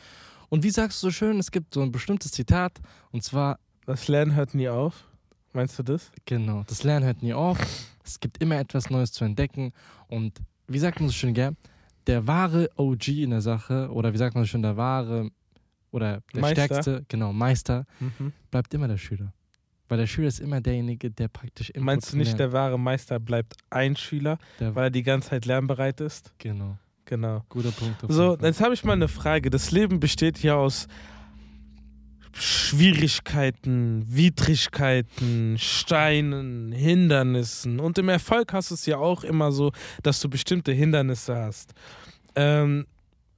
Und 0.49 0.63
wie 0.65 0.71
sagst 0.71 1.03
du 1.03 1.09
so 1.09 1.11
schön, 1.11 1.39
es 1.39 1.51
gibt 1.51 1.75
so 1.75 1.83
ein 1.83 1.93
bestimmtes 1.93 2.33
Zitat 2.33 2.81
und 3.11 3.23
zwar 3.23 3.59
Das 3.87 4.09
Lernen 4.09 4.35
hört 4.35 4.55
nie 4.55 4.69
auf. 4.69 5.05
Meinst 5.53 5.79
du 5.79 5.83
das? 5.83 6.11
Genau, 6.27 6.63
das 6.67 6.85
Lernen 6.85 7.07
hört 7.07 7.23
nie 7.23 7.33
auf. 7.35 7.59
Es 8.05 8.21
gibt 8.21 8.39
immer 8.43 8.59
etwas 8.59 8.91
Neues 8.91 9.13
zu 9.13 9.25
entdecken. 9.25 9.73
Und 10.07 10.39
wie 10.67 10.79
sagt 10.79 11.01
man 11.01 11.09
so 11.09 11.15
schön, 11.15 11.35
gell? 11.35 11.53
Der 12.07 12.27
wahre 12.27 12.71
OG 12.77 13.09
in 13.09 13.31
der 13.31 13.41
Sache, 13.43 13.91
oder 13.93 14.13
wie 14.13 14.19
sagt 14.19 14.35
man 14.35 14.45
so 14.45 14.49
schön, 14.49 14.63
der 14.63 14.77
wahre 14.77 15.31
oder 15.91 16.21
der 16.35 16.41
Meister. 16.43 16.65
stärkste, 16.67 17.05
genau, 17.09 17.33
Meister, 17.33 17.85
Mhm. 18.01 18.33
bleibt 18.51 18.73
immer 18.75 18.89
der 18.89 18.99
Schüler. 18.99 19.33
Weil 19.89 19.99
der 19.99 20.07
Schüler 20.07 20.29
ist 20.29 20.41
immer 20.41 20.61
derjenige, 20.61 21.11
der 21.11 21.29
praktisch 21.29 21.71
Input 21.71 21.85
Meinst 21.87 22.13
du 22.13 22.17
nicht, 22.19 22.27
lernt. 22.29 22.41
der 22.41 22.53
wahre 22.53 22.79
Meister 22.79 23.19
bleibt 23.19 23.55
ein 23.71 23.97
Schüler, 23.97 24.39
der 24.61 24.75
weil 24.75 24.85
er 24.85 24.91
die 24.91 25.03
ganze 25.03 25.31
Zeit 25.31 25.47
lernbereit 25.47 26.01
ist? 26.01 26.33
Genau, 26.39 26.77
Genau. 27.07 27.43
guter 27.49 27.71
Punkt. 27.71 27.97
So, 28.09 28.37
Fall. 28.37 28.47
jetzt 28.47 28.61
habe 28.61 28.75
ich 28.75 28.85
mal 28.85 28.93
eine 28.93 29.09
Frage. 29.09 29.49
Das 29.49 29.71
Leben 29.71 29.99
besteht 29.99 30.43
ja 30.43 30.57
aus 30.57 30.89
Schwierigkeiten, 32.69 34.05
Widrigkeiten, 34.07 35.57
Steinen, 35.59 36.73
Hindernissen. 36.73 37.81
Und 37.81 37.99
im 37.99 38.09
Erfolg 38.09 38.53
hast 38.53 38.71
du 38.71 38.75
es 38.75 38.85
ja 38.87 38.99
auch 38.99 39.25
immer 39.25 39.53
so, 39.53 39.73
dass 40.03 40.21
du 40.21 40.29
bestimmte 40.29 40.73
Hindernisse 40.73 41.35
hast. 41.35 41.73
Ähm, 42.37 42.87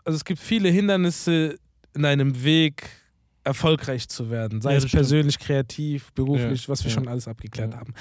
also 0.04 0.16
es 0.16 0.24
gibt 0.24 0.40
viele 0.40 0.68
Hindernisse 0.68 1.56
in 1.94 2.02
deinem 2.02 2.42
Weg, 2.42 2.88
erfolgreich 3.50 4.08
zu 4.08 4.30
werden. 4.30 4.60
Sei 4.60 4.70
Ja, 4.72 4.76
es 4.78 4.84
stimmt. 4.84 5.00
persönlich, 5.00 5.38
kreativ, 5.38 6.12
beruflich, 6.14 6.62
Ja, 6.64 6.68
was 6.68 6.84
wir 6.84 6.90
ja. 6.90 6.94
schon 6.94 7.08
alles 7.08 7.26
abgeklärt 7.28 7.72
Ja. 7.74 7.80
haben. 7.80 7.94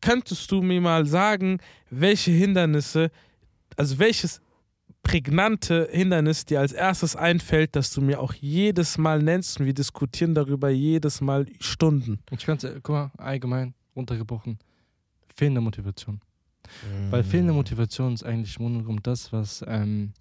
Könntest 0.00 0.50
du 0.50 0.60
mir 0.62 0.80
mal 0.80 1.06
sagen, 1.06 1.58
welche 1.90 2.30
Hindernisse, 2.30 3.10
also 3.76 3.98
welches 3.98 4.40
prägnante 5.02 5.88
Hindernis 5.90 6.44
dir 6.46 6.60
als 6.60 6.72
erstes 6.72 7.14
einfällt, 7.16 7.76
dass 7.76 7.92
du 7.92 8.00
mir 8.00 8.20
auch 8.20 8.32
jedes 8.34 8.96
Mal 8.98 9.22
nennst 9.22 9.60
und 9.60 9.66
wir 9.66 9.74
diskutieren 9.74 10.34
darüber 10.34 10.68
jedes 10.70 11.20
Mal 11.20 11.46
Stunden. 11.60 12.18
Ich 12.30 12.44
kann 12.46 12.56
es, 12.56 12.66
guck 12.82 12.88
mal, 12.90 13.10
allgemein 13.18 13.74
runtergebrochen. 13.96 14.58
Fehlende 15.34 15.60
Motivation. 15.60 16.20
Weil 17.10 17.22
fehlende 17.24 17.52
Motivation 17.52 18.14
ist 18.14 18.22
eigentlich 18.24 18.56
im 18.56 18.62
Grunde 18.64 18.80
genommen 18.80 19.00
das, 19.02 19.32
was 19.32 19.62
ähm, 19.66 20.12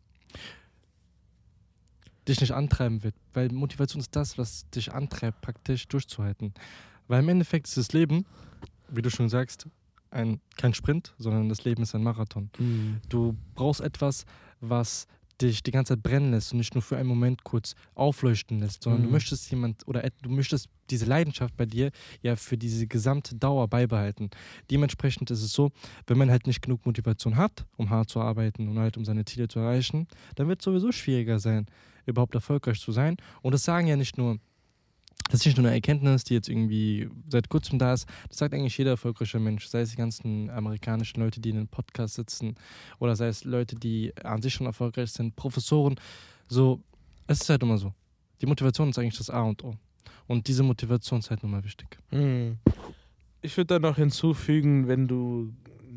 dich 2.27 2.41
nicht 2.41 2.51
antreiben 2.51 3.03
wird. 3.03 3.15
Weil 3.33 3.49
Motivation 3.49 3.99
ist 3.99 4.15
das, 4.15 4.37
was 4.37 4.69
dich 4.71 4.93
antreibt, 4.93 5.41
praktisch 5.41 5.87
durchzuhalten. 5.87 6.53
Weil 7.07 7.21
im 7.21 7.29
Endeffekt 7.29 7.67
ist 7.67 7.77
das 7.77 7.93
Leben, 7.93 8.25
wie 8.89 9.01
du 9.01 9.09
schon 9.09 9.29
sagst, 9.29 9.67
ein, 10.11 10.39
kein 10.57 10.73
Sprint, 10.73 11.13
sondern 11.17 11.49
das 11.49 11.63
Leben 11.63 11.83
ist 11.83 11.95
ein 11.95 12.03
Marathon. 12.03 12.49
Mhm. 12.59 13.01
Du 13.09 13.35
brauchst 13.55 13.81
etwas, 13.81 14.25
was 14.61 15.07
dich 15.41 15.63
die 15.63 15.71
ganze 15.71 15.95
Zeit 15.95 16.03
brennen 16.03 16.29
lässt 16.31 16.51
und 16.51 16.59
nicht 16.59 16.75
nur 16.75 16.83
für 16.83 16.95
einen 16.95 17.09
Moment 17.09 17.43
kurz 17.43 17.73
aufleuchten 17.95 18.59
lässt, 18.59 18.83
sondern 18.83 19.01
Mhm. 19.01 19.05
du 19.07 19.11
möchtest 19.11 19.49
jemand 19.49 19.85
oder 19.87 20.07
du 20.21 20.29
möchtest 20.29 20.69
diese 20.91 21.05
Leidenschaft 21.05 21.57
bei 21.57 21.65
dir 21.65 21.89
ja 22.21 22.35
für 22.35 22.55
diese 22.55 22.85
gesamte 22.85 23.35
Dauer 23.35 23.67
beibehalten. 23.67 24.29
Dementsprechend 24.69 25.31
ist 25.31 25.41
es 25.41 25.51
so, 25.51 25.71
wenn 26.05 26.19
man 26.19 26.29
halt 26.29 26.45
nicht 26.45 26.61
genug 26.61 26.85
Motivation 26.85 27.35
hat, 27.35 27.65
um 27.77 27.89
hart 27.89 28.09
zu 28.11 28.21
arbeiten 28.21 28.69
und 28.69 28.77
halt 28.77 28.95
um 28.95 29.05
seine 29.05 29.25
Ziele 29.25 29.47
zu 29.47 29.59
erreichen, 29.59 30.07
dann 30.35 30.47
wird 30.47 30.61
es 30.61 30.65
sowieso 30.65 30.91
schwieriger 30.91 31.39
sein, 31.39 31.65
überhaupt 32.05 32.35
erfolgreich 32.35 32.79
zu 32.79 32.91
sein. 32.91 33.17
Und 33.41 33.53
das 33.53 33.63
sagen 33.63 33.87
ja 33.87 33.95
nicht 33.95 34.17
nur 34.17 34.39
das 35.29 35.39
ist 35.39 35.45
nicht 35.45 35.57
nur 35.57 35.67
eine 35.67 35.75
Erkenntnis, 35.75 36.23
die 36.23 36.33
jetzt 36.33 36.49
irgendwie 36.49 37.09
seit 37.27 37.49
kurzem 37.49 37.79
da 37.79 37.93
ist. 37.93 38.07
Das 38.29 38.37
sagt 38.37 38.53
eigentlich 38.53 38.77
jeder 38.77 38.91
erfolgreiche 38.91 39.39
Mensch, 39.39 39.67
sei 39.67 39.81
es 39.81 39.91
die 39.91 39.95
ganzen 39.95 40.49
amerikanischen 40.49 41.21
Leute, 41.21 41.39
die 41.39 41.49
in 41.49 41.57
einem 41.57 41.67
Podcast 41.67 42.15
sitzen, 42.15 42.55
oder 42.99 43.15
sei 43.15 43.27
es 43.27 43.43
Leute, 43.43 43.75
die 43.75 44.13
an 44.23 44.41
sich 44.41 44.53
schon 44.53 44.67
erfolgreich 44.67 45.11
sind, 45.11 45.35
Professoren. 45.35 45.95
So, 46.47 46.81
es 47.27 47.41
ist 47.41 47.49
halt 47.49 47.63
immer 47.63 47.77
so. 47.77 47.93
Die 48.41 48.45
Motivation 48.45 48.89
ist 48.89 48.99
eigentlich 48.99 49.17
das 49.17 49.29
A 49.29 49.41
und 49.41 49.63
O. 49.63 49.75
Und 50.27 50.47
diese 50.47 50.63
Motivation 50.63 51.19
ist 51.19 51.29
halt 51.29 51.41
nun 51.43 51.51
mal 51.51 51.63
wichtig. 51.63 51.97
Mhm. 52.11 52.57
Ich 53.41 53.57
würde 53.57 53.67
da 53.67 53.79
noch 53.79 53.97
hinzufügen, 53.97 54.87
wenn 54.87 55.07
du, 55.07 55.53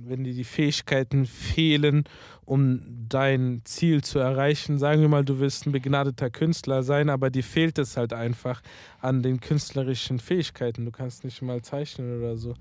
wenn 0.08 0.24
dir 0.24 0.34
die 0.34 0.44
Fähigkeiten 0.44 1.26
fehlen, 1.26 2.04
um 2.44 2.80
dein 3.08 3.62
Ziel 3.64 4.02
zu 4.02 4.18
erreichen, 4.18 4.78
sagen 4.78 5.00
wir 5.00 5.08
mal, 5.08 5.24
du 5.24 5.40
willst 5.40 5.66
ein 5.66 5.72
begnadeter 5.72 6.30
Künstler 6.30 6.82
sein, 6.82 7.10
aber 7.10 7.30
dir 7.30 7.44
fehlt 7.44 7.78
es 7.78 7.96
halt 7.96 8.12
einfach 8.12 8.62
an 9.00 9.22
den 9.22 9.40
künstlerischen 9.40 10.18
Fähigkeiten. 10.18 10.84
Du 10.84 10.90
kannst 10.90 11.24
nicht 11.24 11.42
mal 11.42 11.62
zeichnen 11.62 12.18
oder 12.18 12.36
so. 12.36 12.54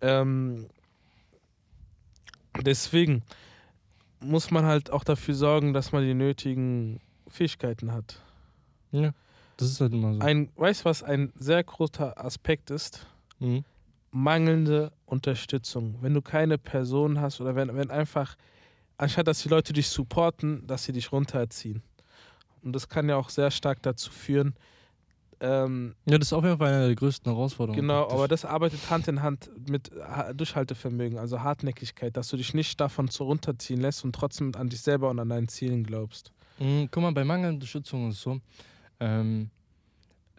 Ähm, 0.00 0.66
deswegen 2.62 3.22
muss 4.20 4.50
man 4.50 4.64
halt 4.64 4.90
auch 4.90 5.04
dafür 5.04 5.34
sorgen, 5.34 5.72
dass 5.72 5.92
man 5.92 6.04
die 6.04 6.14
nötigen 6.14 7.00
Fähigkeiten 7.28 7.92
hat. 7.92 8.20
Ja, 8.92 9.12
das 9.56 9.70
ist 9.70 9.80
halt 9.80 9.92
immer 9.92 10.14
so. 10.14 10.20
Ein, 10.20 10.50
weißt 10.56 10.82
du, 10.82 10.84
was 10.84 11.02
ein 11.02 11.32
sehr 11.38 11.62
großer 11.64 12.22
Aspekt 12.22 12.70
ist? 12.70 13.06
Mhm. 13.38 13.64
Mangelnde 14.10 14.92
Unterstützung. 15.06 15.96
Wenn 16.00 16.14
du 16.14 16.22
keine 16.22 16.58
Person 16.58 17.20
hast 17.20 17.40
oder 17.40 17.54
wenn, 17.54 17.74
wenn 17.76 17.90
einfach, 17.90 18.36
anstatt 18.98 19.26
dass 19.28 19.42
die 19.42 19.48
Leute 19.48 19.72
dich 19.72 19.88
supporten, 19.88 20.66
dass 20.66 20.84
sie 20.84 20.92
dich 20.92 21.12
runterziehen. 21.12 21.82
Und 22.62 22.74
das 22.74 22.88
kann 22.88 23.08
ja 23.08 23.16
auch 23.16 23.30
sehr 23.30 23.50
stark 23.50 23.82
dazu 23.82 24.10
führen, 24.10 24.54
ähm, 25.42 25.94
Ja, 26.06 26.18
das 26.18 26.28
ist 26.28 26.32
auf 26.34 26.44
jeden 26.44 26.58
Fall 26.58 26.70
eine 26.74 26.86
der 26.88 26.94
größten 26.96 27.32
Herausforderungen. 27.32 27.80
genau, 27.80 28.00
praktisch. 28.00 28.14
aber 28.14 28.28
das 28.28 28.44
arbeitet 28.44 28.90
Hand 28.90 29.08
in 29.08 29.22
Hand 29.22 29.50
mit 29.70 29.90
Ha- 29.98 30.34
Durchhaltevermögen, 30.34 31.18
also 31.18 31.40
Hartnäckigkeit, 31.40 32.14
dass 32.16 32.28
du 32.28 32.36
dich 32.36 32.52
nicht 32.52 32.78
davon 32.78 33.08
zu 33.08 33.24
runterziehen 33.24 33.80
lässt 33.80 34.04
und 34.04 34.14
trotzdem 34.14 34.52
an 34.56 34.68
dich 34.68 34.82
selber 34.82 35.08
und 35.08 35.18
an 35.18 35.30
deinen 35.30 35.48
Zielen 35.48 35.84
glaubst. 35.84 36.32
Mhm, 36.58 36.88
guck 36.90 37.02
mal, 37.02 37.12
bei 37.12 37.24
mangelnder 37.24 37.54
Unterstützung 37.54 38.10
ist 38.10 38.16
es 38.16 38.22
so, 38.22 38.38
ähm, 39.00 39.48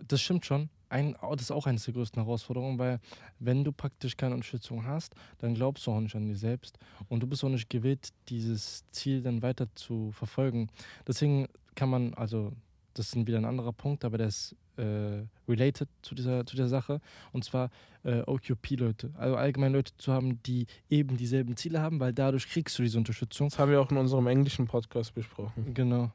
das 0.08 0.22
stimmt 0.22 0.46
schon. 0.46 0.70
Ein, 0.92 1.16
oh, 1.22 1.34
das 1.34 1.44
ist 1.44 1.52
auch 1.52 1.68
eines 1.68 1.86
der 1.86 1.94
größten 1.94 2.22
Herausforderungen, 2.22 2.78
weil 2.78 3.00
wenn 3.40 3.64
du 3.64 3.72
praktisch 3.72 4.18
keine 4.18 4.36
Unterstützung 4.36 4.86
hast, 4.86 5.16
dann 5.40 5.56
glaubst 5.56 5.88
du 5.88 5.92
auch 5.92 6.00
nicht 6.00 6.16
an 6.16 6.26
dir 6.26 6.36
selbst 6.36 6.78
und 7.08 7.22
du 7.22 7.28
bist 7.28 7.44
auch 7.44 7.50
nicht 7.50 7.70
gewillt, 7.70 8.10
dieses 8.28 8.84
Ziel 8.92 9.22
dann 9.22 9.42
weiter 9.42 9.68
zu 9.76 10.12
verfolgen. 10.12 10.68
Deswegen 11.08 11.48
kann 11.76 11.90
man, 11.90 12.14
also 12.16 12.52
das 12.94 13.14
ist 13.14 13.28
wieder 13.28 13.38
ein 13.38 13.46
anderer 13.46 13.72
Punkt, 13.72 14.04
aber 14.04 14.18
der 14.18 14.28
ist 14.28 14.56
äh, 14.78 15.24
related 15.48 15.88
zu 16.02 16.16
dieser, 16.16 16.46
zu 16.46 16.56
der 16.56 16.68
Sache 16.68 17.00
und 17.32 17.44
zwar 17.44 17.70
äh, 18.04 18.22
OQP-Leute, 18.22 19.12
also 19.18 19.36
allgemein 19.36 19.74
Leute 19.74 19.94
zu 19.98 20.12
haben, 20.12 20.42
die 20.44 20.66
eben 20.90 21.18
dieselben 21.18 21.56
Ziele 21.56 21.82
haben, 21.82 22.00
weil 22.00 22.14
dadurch 22.14 22.48
kriegst 22.50 22.78
du 22.78 22.84
diese 22.84 22.98
Unterstützung. 22.98 23.50
Das 23.50 23.60
haben 23.60 23.72
wir 23.72 23.80
auch 23.80 23.92
in 23.92 23.98
unserem 23.98 24.28
englischen 24.28 24.68
Podcast 24.68 25.14
besprochen. 25.14 25.74
Genau. 25.74 26.12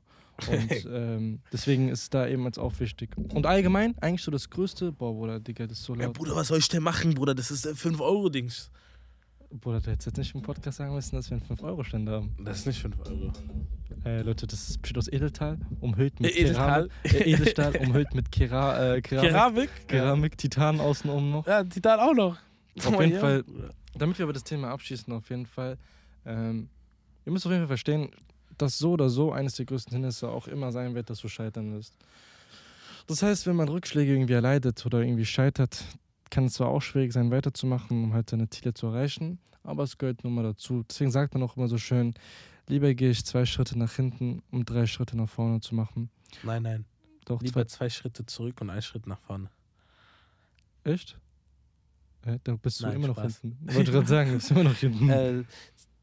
Und 0.48 0.86
ähm, 0.92 1.40
deswegen 1.52 1.88
ist 1.88 2.12
da 2.14 2.26
eben 2.28 2.44
jetzt 2.44 2.58
auch 2.58 2.78
wichtig. 2.78 3.16
Und 3.16 3.46
allgemein, 3.46 3.94
eigentlich 4.00 4.22
so 4.22 4.30
das 4.30 4.50
Größte, 4.50 4.92
boah, 4.92 5.12
Bruder, 5.14 5.40
Digga, 5.40 5.66
das 5.66 5.78
ist 5.78 5.84
so 5.84 5.94
Ja, 5.94 6.04
laut. 6.04 6.14
Bruder, 6.14 6.36
was 6.36 6.48
soll 6.48 6.58
ich 6.58 6.68
denn 6.68 6.82
machen, 6.82 7.14
Bruder? 7.14 7.34
Das 7.34 7.50
ist 7.50 7.66
5-Euro-Dings. 7.66 8.70
Bruder, 9.50 9.80
du 9.80 9.90
hättest 9.92 10.06
jetzt 10.06 10.18
nicht 10.18 10.34
im 10.34 10.42
Podcast 10.42 10.78
sagen 10.78 10.94
müssen, 10.94 11.16
dass 11.16 11.30
wir 11.30 11.36
einen 11.38 11.46
5-Euro-Ständer 11.46 12.12
haben. 12.12 12.36
Das 12.44 12.58
ist 12.58 12.66
nicht 12.66 12.80
5 12.82 12.96
Euro. 13.06 13.32
Äh, 14.04 14.22
Leute, 14.22 14.46
das 14.46 14.68
ist 14.70 14.96
aus 14.98 15.08
Edelstahl, 15.08 15.58
umhüllt 15.80 16.20
mit 16.20 16.34
Äh, 16.36 16.40
Edelstahl? 16.40 16.88
Keramik. 17.02 17.26
Äh, 17.26 17.32
Edelstahl, 17.32 17.76
umhüllt 17.76 18.14
mit 18.14 18.30
Kera, 18.32 18.94
äh, 18.96 19.00
Keramik, 19.00 19.30
Keramik? 19.30 19.70
Keramik, 19.88 20.38
Titan 20.38 20.80
außenrum 20.80 21.30
noch. 21.30 21.46
Ja, 21.46 21.62
Titan 21.64 22.00
auch 22.00 22.14
noch. 22.14 22.36
Auf 22.84 23.00
jeden 23.00 23.12
Ja. 23.14 23.20
Fall, 23.20 23.44
damit 23.96 24.18
wir 24.18 24.24
aber 24.24 24.32
das 24.32 24.44
Thema 24.44 24.70
abschließen, 24.70 25.12
auf 25.12 25.30
jeden 25.30 25.46
Fall, 25.46 25.78
ähm, 26.26 26.68
ihr 27.24 27.32
müsst 27.32 27.46
auf 27.46 27.52
jeden 27.52 27.62
Fall 27.62 27.68
verstehen, 27.68 28.10
dass 28.58 28.78
so 28.78 28.92
oder 28.92 29.08
so 29.08 29.32
eines 29.32 29.54
der 29.54 29.66
größten 29.66 29.92
Hindernisse 29.92 30.28
auch 30.28 30.46
immer 30.48 30.72
sein 30.72 30.94
wird, 30.94 31.10
dass 31.10 31.20
du 31.20 31.28
scheitern 31.28 31.72
wirst. 31.74 31.94
Das 33.06 33.22
heißt, 33.22 33.46
wenn 33.46 33.56
man 33.56 33.68
Rückschläge 33.68 34.12
irgendwie 34.12 34.32
erleidet 34.34 34.84
oder 34.84 35.00
irgendwie 35.00 35.26
scheitert, 35.26 35.84
kann 36.30 36.46
es 36.46 36.54
zwar 36.54 36.68
auch 36.68 36.80
schwierig 36.82 37.12
sein, 37.12 37.30
weiterzumachen, 37.30 38.04
um 38.04 38.12
halt 38.14 38.30
seine 38.30 38.48
Ziele 38.50 38.74
zu 38.74 38.88
erreichen, 38.88 39.38
aber 39.62 39.84
es 39.84 39.96
gehört 39.98 40.24
nun 40.24 40.34
mal 40.34 40.42
dazu. 40.42 40.84
Deswegen 40.88 41.10
sagt 41.12 41.34
man 41.34 41.42
auch 41.44 41.56
immer 41.56 41.68
so 41.68 41.78
schön, 41.78 42.14
lieber 42.66 42.92
gehe 42.94 43.10
ich 43.10 43.24
zwei 43.24 43.44
Schritte 43.46 43.78
nach 43.78 43.92
hinten, 43.92 44.42
um 44.50 44.64
drei 44.64 44.86
Schritte 44.86 45.16
nach 45.16 45.28
vorne 45.28 45.60
zu 45.60 45.74
machen. 45.74 46.10
Nein, 46.42 46.62
nein. 46.64 46.84
Doch, 47.26 47.38
zwei, 47.38 47.44
Lieber 47.46 47.66
zwei 47.68 47.88
Schritte 47.88 48.26
zurück 48.26 48.60
und 48.60 48.70
ein 48.70 48.82
Schritt 48.82 49.06
nach 49.06 49.20
vorne. 49.20 49.50
echt? 50.84 51.18
Äh, 52.22 52.38
da 52.42 52.56
bist 52.56 52.80
du 52.80 52.86
Nein, 52.86 52.96
immer 52.96 53.08
noch 53.08 53.18
Spaß. 53.18 53.38
hinten. 53.40 53.72
Wollte 53.74 53.92
gerade 53.92 54.06
sagen, 54.08 54.30
du 54.30 54.36
bist 54.36 54.50
immer 54.50 54.64
noch 54.64 54.74
hinten. 54.76 55.08
äh, 55.10 55.44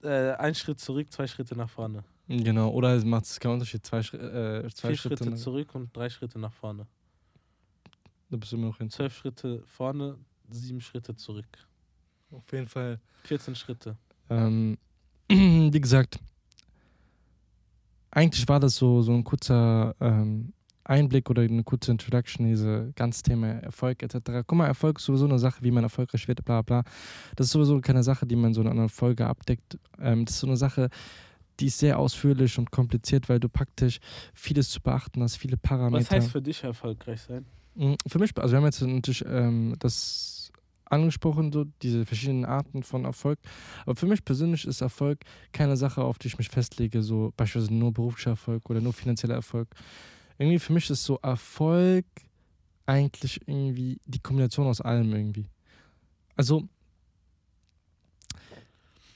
äh, 0.04 0.34
ein 0.36 0.56
Schritt 0.56 0.80
zurück, 0.80 1.12
zwei 1.12 1.28
Schritte 1.28 1.56
nach 1.56 1.70
vorne. 1.70 2.04
Genau, 2.28 2.70
oder 2.70 2.96
es 2.96 3.04
macht 3.04 3.26
es 3.26 3.40
keinen 3.40 3.54
Unterschied. 3.54 3.86
Zwei, 3.86 4.00
äh, 4.00 4.70
zwei 4.70 4.90
Vier 4.90 4.98
Schritte, 4.98 5.24
Schritte 5.24 5.36
zurück 5.36 5.76
und 5.76 5.96
drei 5.96 6.10
Schritte 6.10 6.40
nach 6.40 6.54
vorne. 6.54 6.88
da 8.30 8.38
bist 8.38 8.52
du 8.52 8.56
immer 8.56 8.68
noch 8.68 8.78
hinten. 8.78 8.92
Zwölf 8.92 9.16
Schritte 9.16 9.64
vorne, 9.66 10.18
sieben 10.50 10.82
Schritte 10.82 11.16
zurück. 11.16 11.46
Auf 12.32 12.52
jeden 12.52 12.68
Fall. 12.68 13.00
14 13.24 13.56
Schritte. 13.56 13.98
Ähm, 14.30 14.78
wie 15.30 15.82
gesagt, 15.82 16.20
eigentlich 18.12 18.48
war 18.48 18.60
das 18.60 18.76
so, 18.76 19.02
so 19.02 19.12
ein 19.12 19.24
kurzer 19.24 19.96
ähm, 20.00 20.54
Einblick 20.86 21.30
oder 21.30 21.44
eine 21.44 21.64
kurze 21.64 21.92
Introduction, 21.92 22.48
diese 22.48 22.92
ganze 22.96 23.24
Thema 23.24 23.48
Erfolg 23.48 24.04
etc. 24.04 24.44
Guck 24.46 24.58
mal, 24.58 24.68
Erfolg 24.68 25.00
ist 25.00 25.06
sowieso 25.06 25.26
eine 25.26 25.40
Sache, 25.40 25.64
wie 25.64 25.72
man 25.72 25.84
erfolgreich 25.84 26.28
wird, 26.28 26.44
bla 26.44 26.62
bla. 26.62 26.84
Das 27.36 27.48
ist 27.48 27.54
sowieso 27.54 27.80
keine 27.82 28.04
Sache, 28.04 28.26
die 28.26 28.36
man 28.36 28.54
so 28.54 28.62
in 28.62 28.68
einer 28.68 28.90
Folge 28.90 29.26
abdeckt. 29.26 29.78
Ähm, 30.00 30.26
das 30.26 30.36
ist 30.36 30.42
so 30.42 30.48
eine 30.48 30.58
Sache, 30.58 30.90
die 31.60 31.68
ist 31.68 31.80
sehr 31.80 32.00
ausführlich 32.00 32.58
und 32.58 32.72
kompliziert, 32.72 33.30
weil 33.30 33.40
du 33.40 33.50
praktisch 33.50 34.00
vieles 34.34 34.70
zu 34.70 34.82
beachten 34.82 35.22
hast, 35.22 35.38
viele 35.38 35.58
Parameter. 35.58 36.04
Was 36.04 36.12
heißt 36.12 36.32
für 36.32 36.42
dich 36.42 36.64
erfolgreich 36.64 37.22
sein? 37.22 37.46
Mm, 37.76 37.94
Für 38.08 38.20
mich, 38.20 38.36
also 38.38 38.54
wir 38.54 38.58
haben 38.58 38.66
jetzt 38.66 38.82
natürlich 38.82 39.24
ähm, 39.28 39.76
das 39.80 40.52
angesprochen, 40.86 41.52
so 41.52 41.66
diese 41.82 42.06
verschiedenen 42.06 42.46
Arten 42.46 42.84
von 42.84 43.06
Erfolg. 43.06 43.40
Aber 43.86 43.96
für 43.96 44.06
mich 44.06 44.24
persönlich 44.24 44.66
ist 44.66 44.82
Erfolg 44.82 45.20
keine 45.52 45.76
Sache, 45.76 46.04
auf 46.04 46.20
die 46.20 46.28
ich 46.28 46.38
mich 46.38 46.50
festlege, 46.50 47.02
so 47.02 47.34
beispielsweise 47.36 47.74
nur 47.74 47.92
beruflicher 47.92 48.32
Erfolg 48.32 48.70
oder 48.70 48.80
nur 48.80 48.94
finanzieller 48.94 49.36
Erfolg. 49.36 49.68
Irgendwie 50.38 50.60
für 50.60 50.74
mich 50.74 50.90
ist 50.90 51.04
so 51.04 51.18
Erfolg 51.22 52.06
eigentlich 52.86 53.42
irgendwie 53.48 54.00
die 54.06 54.20
Kombination 54.20 54.68
aus 54.68 54.82
allem 54.82 55.14
irgendwie. 55.14 55.48
Also, 56.36 56.68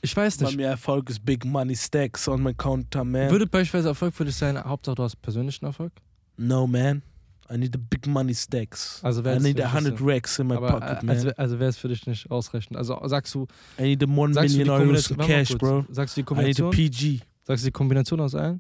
ich 0.01 0.15
weiß 0.15 0.38
Bei 0.38 0.45
nicht. 0.47 0.57
mir 0.57 0.67
Erfolg 0.67 1.10
ist 1.10 1.23
Big 1.25 1.43
Money 1.45 1.75
Stacks 1.75 2.27
on 2.27 2.43
my 2.43 2.53
counter, 2.53 3.03
man. 3.03 3.29
Würde 3.31 3.47
beispielsweise 3.47 3.89
Erfolg 3.89 4.13
für 4.13 4.25
dich 4.25 4.36
sein, 4.36 4.57
Hauptsache 4.63 4.95
du 4.95 5.03
hast 5.03 5.15
persönlichen 5.21 5.65
Erfolg? 5.65 5.91
no, 6.38 6.67
man. 6.67 7.01
I 7.49 7.57
need 7.57 7.71
the 7.71 7.79
big 7.79 8.05
money 8.07 8.36
stacks. 8.36 8.99
Also 9.03 9.21
I 9.21 9.39
need 9.39 9.55
für 9.57 9.63
a 9.63 9.67
dich 9.69 9.73
hundred 9.73 9.97
so. 9.99 10.05
racks 10.05 10.38
in 10.38 10.47
my 10.47 10.55
Aber 10.57 10.67
pocket, 10.67 11.01
äh, 11.01 11.05
man. 11.05 11.15
also, 11.15 11.29
also 11.38 11.60
wäre 11.60 11.69
es 11.69 11.77
für 11.77 11.88
dich 11.88 12.05
nicht 12.05 12.29
ausreichend. 12.29 12.75
Also 12.75 12.99
sagst 13.07 13.33
du, 13.33 13.47
I 13.79 13.83
need 13.83 14.01
the 14.01 14.05
one 14.05 14.33
Sagst 14.33 14.49
du 14.49 14.57
die 14.57 14.65
million 14.65 14.81
euros 14.89 15.10
in 15.12 15.15
Kombination, 15.15 15.57
cash, 15.57 15.86
bro. 15.86 15.86
Sagst 15.89 16.17
du 16.17 16.21
die 16.23 16.33
I 16.33 16.43
need 16.43 16.57
Kombination? 16.57 16.71
PG. 16.71 17.19
Sagst 17.43 17.63
du 17.63 17.67
die 17.67 17.71
Kombination 17.71 18.19
aus 18.19 18.36
allen? 18.36 18.60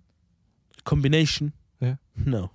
Combination? 0.85 1.51
Ja. 1.81 1.97
No. 2.15 2.49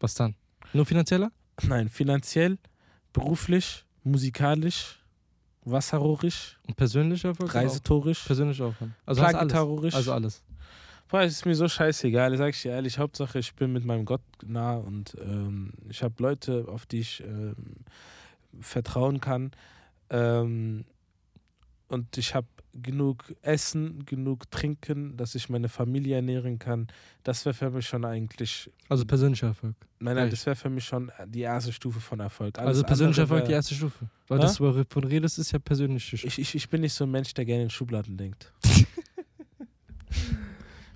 Was 0.00 0.14
dann? 0.14 0.34
Nur 0.74 0.84
finanzieller? 0.84 1.32
Nein, 1.62 1.88
finanziell, 1.88 2.58
beruflich, 3.14 3.86
musikalisch, 4.02 5.02
wasserrohrisch, 5.64 6.58
Und 6.66 6.76
persönlicher 6.76 7.28
Erfolg? 7.28 7.54
reisetorisch, 7.54 8.24
Persönlich 8.24 8.60
auch. 8.62 8.74
dann? 8.78 8.94
Also 9.06 9.22
alles. 9.22 9.94
Also 9.94 10.12
alles. 10.12 10.42
Boah, 11.08 11.20
es 11.22 11.32
ist 11.34 11.46
mir 11.46 11.54
so 11.54 11.68
scheißegal, 11.68 12.36
sag 12.36 12.50
ich 12.50 12.62
dir 12.62 12.72
ehrlich. 12.72 12.98
Hauptsache, 12.98 13.38
ich 13.38 13.54
bin 13.54 13.72
mit 13.72 13.84
meinem 13.84 14.04
Gott 14.04 14.22
nah 14.44 14.76
und 14.76 15.16
ähm, 15.20 15.72
ich 15.88 16.02
habe 16.02 16.14
Leute, 16.18 16.64
auf 16.68 16.86
die 16.86 17.00
ich 17.00 17.22
ähm, 17.22 17.54
vertrauen 18.60 19.20
kann. 19.20 19.52
Ähm, 20.10 20.84
und 21.88 22.16
ich 22.16 22.34
habe 22.34 22.46
genug 22.82 23.34
Essen, 23.42 24.04
genug 24.06 24.50
Trinken, 24.50 25.16
dass 25.16 25.34
ich 25.34 25.48
meine 25.48 25.68
Familie 25.68 26.16
ernähren 26.16 26.58
kann. 26.58 26.88
Das 27.22 27.44
wäre 27.44 27.54
für 27.54 27.70
mich 27.70 27.86
schon 27.86 28.04
eigentlich, 28.04 28.70
Also 28.88 29.04
persönlicher 29.04 29.48
Erfolg. 29.48 29.74
nein, 30.00 30.16
nein, 30.16 30.24
Echt? 30.24 30.32
das 30.34 30.46
wäre 30.46 30.56
für 30.56 30.70
mich 30.70 30.84
schon 30.84 31.10
die 31.26 31.40
erste 31.42 31.72
Stufe 31.72 32.00
von 32.00 32.20
Erfolg. 32.20 32.58
Alles 32.58 32.68
also 32.68 32.82
persönlicher 32.84 33.22
Erfolg 33.22 33.44
die 33.44 33.50
wär- 33.50 33.56
erste 33.56 33.74
Stufe. 33.74 34.08
Weil 34.28 34.38
Hä? 34.38 34.42
das, 34.42 34.60
wovon 34.60 35.04
redest, 35.04 35.38
ist 35.38 35.52
ja 35.52 35.58
persönliche 35.58 36.16
Stufe. 36.16 36.26
Ich, 36.26 36.38
ich, 36.38 36.54
ich 36.54 36.68
bin 36.68 36.80
nicht 36.80 36.92
so 36.94 37.04
ein 37.04 37.10
Mensch, 37.10 37.32
der 37.34 37.44
gerne 37.44 37.62
in 37.64 37.70
Schubladen 37.70 38.16
denkt. 38.16 38.52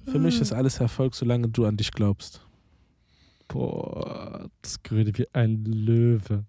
Für 0.06 0.18
mich 0.18 0.40
ist 0.40 0.52
alles 0.52 0.80
Erfolg, 0.80 1.14
solange 1.14 1.48
du 1.48 1.66
an 1.66 1.76
dich 1.76 1.90
glaubst. 1.92 2.40
Boah, 3.46 4.48
das 4.62 4.82
gerät 4.82 5.18
wie 5.18 5.26
ein 5.34 5.64
Löwe. 5.64 6.44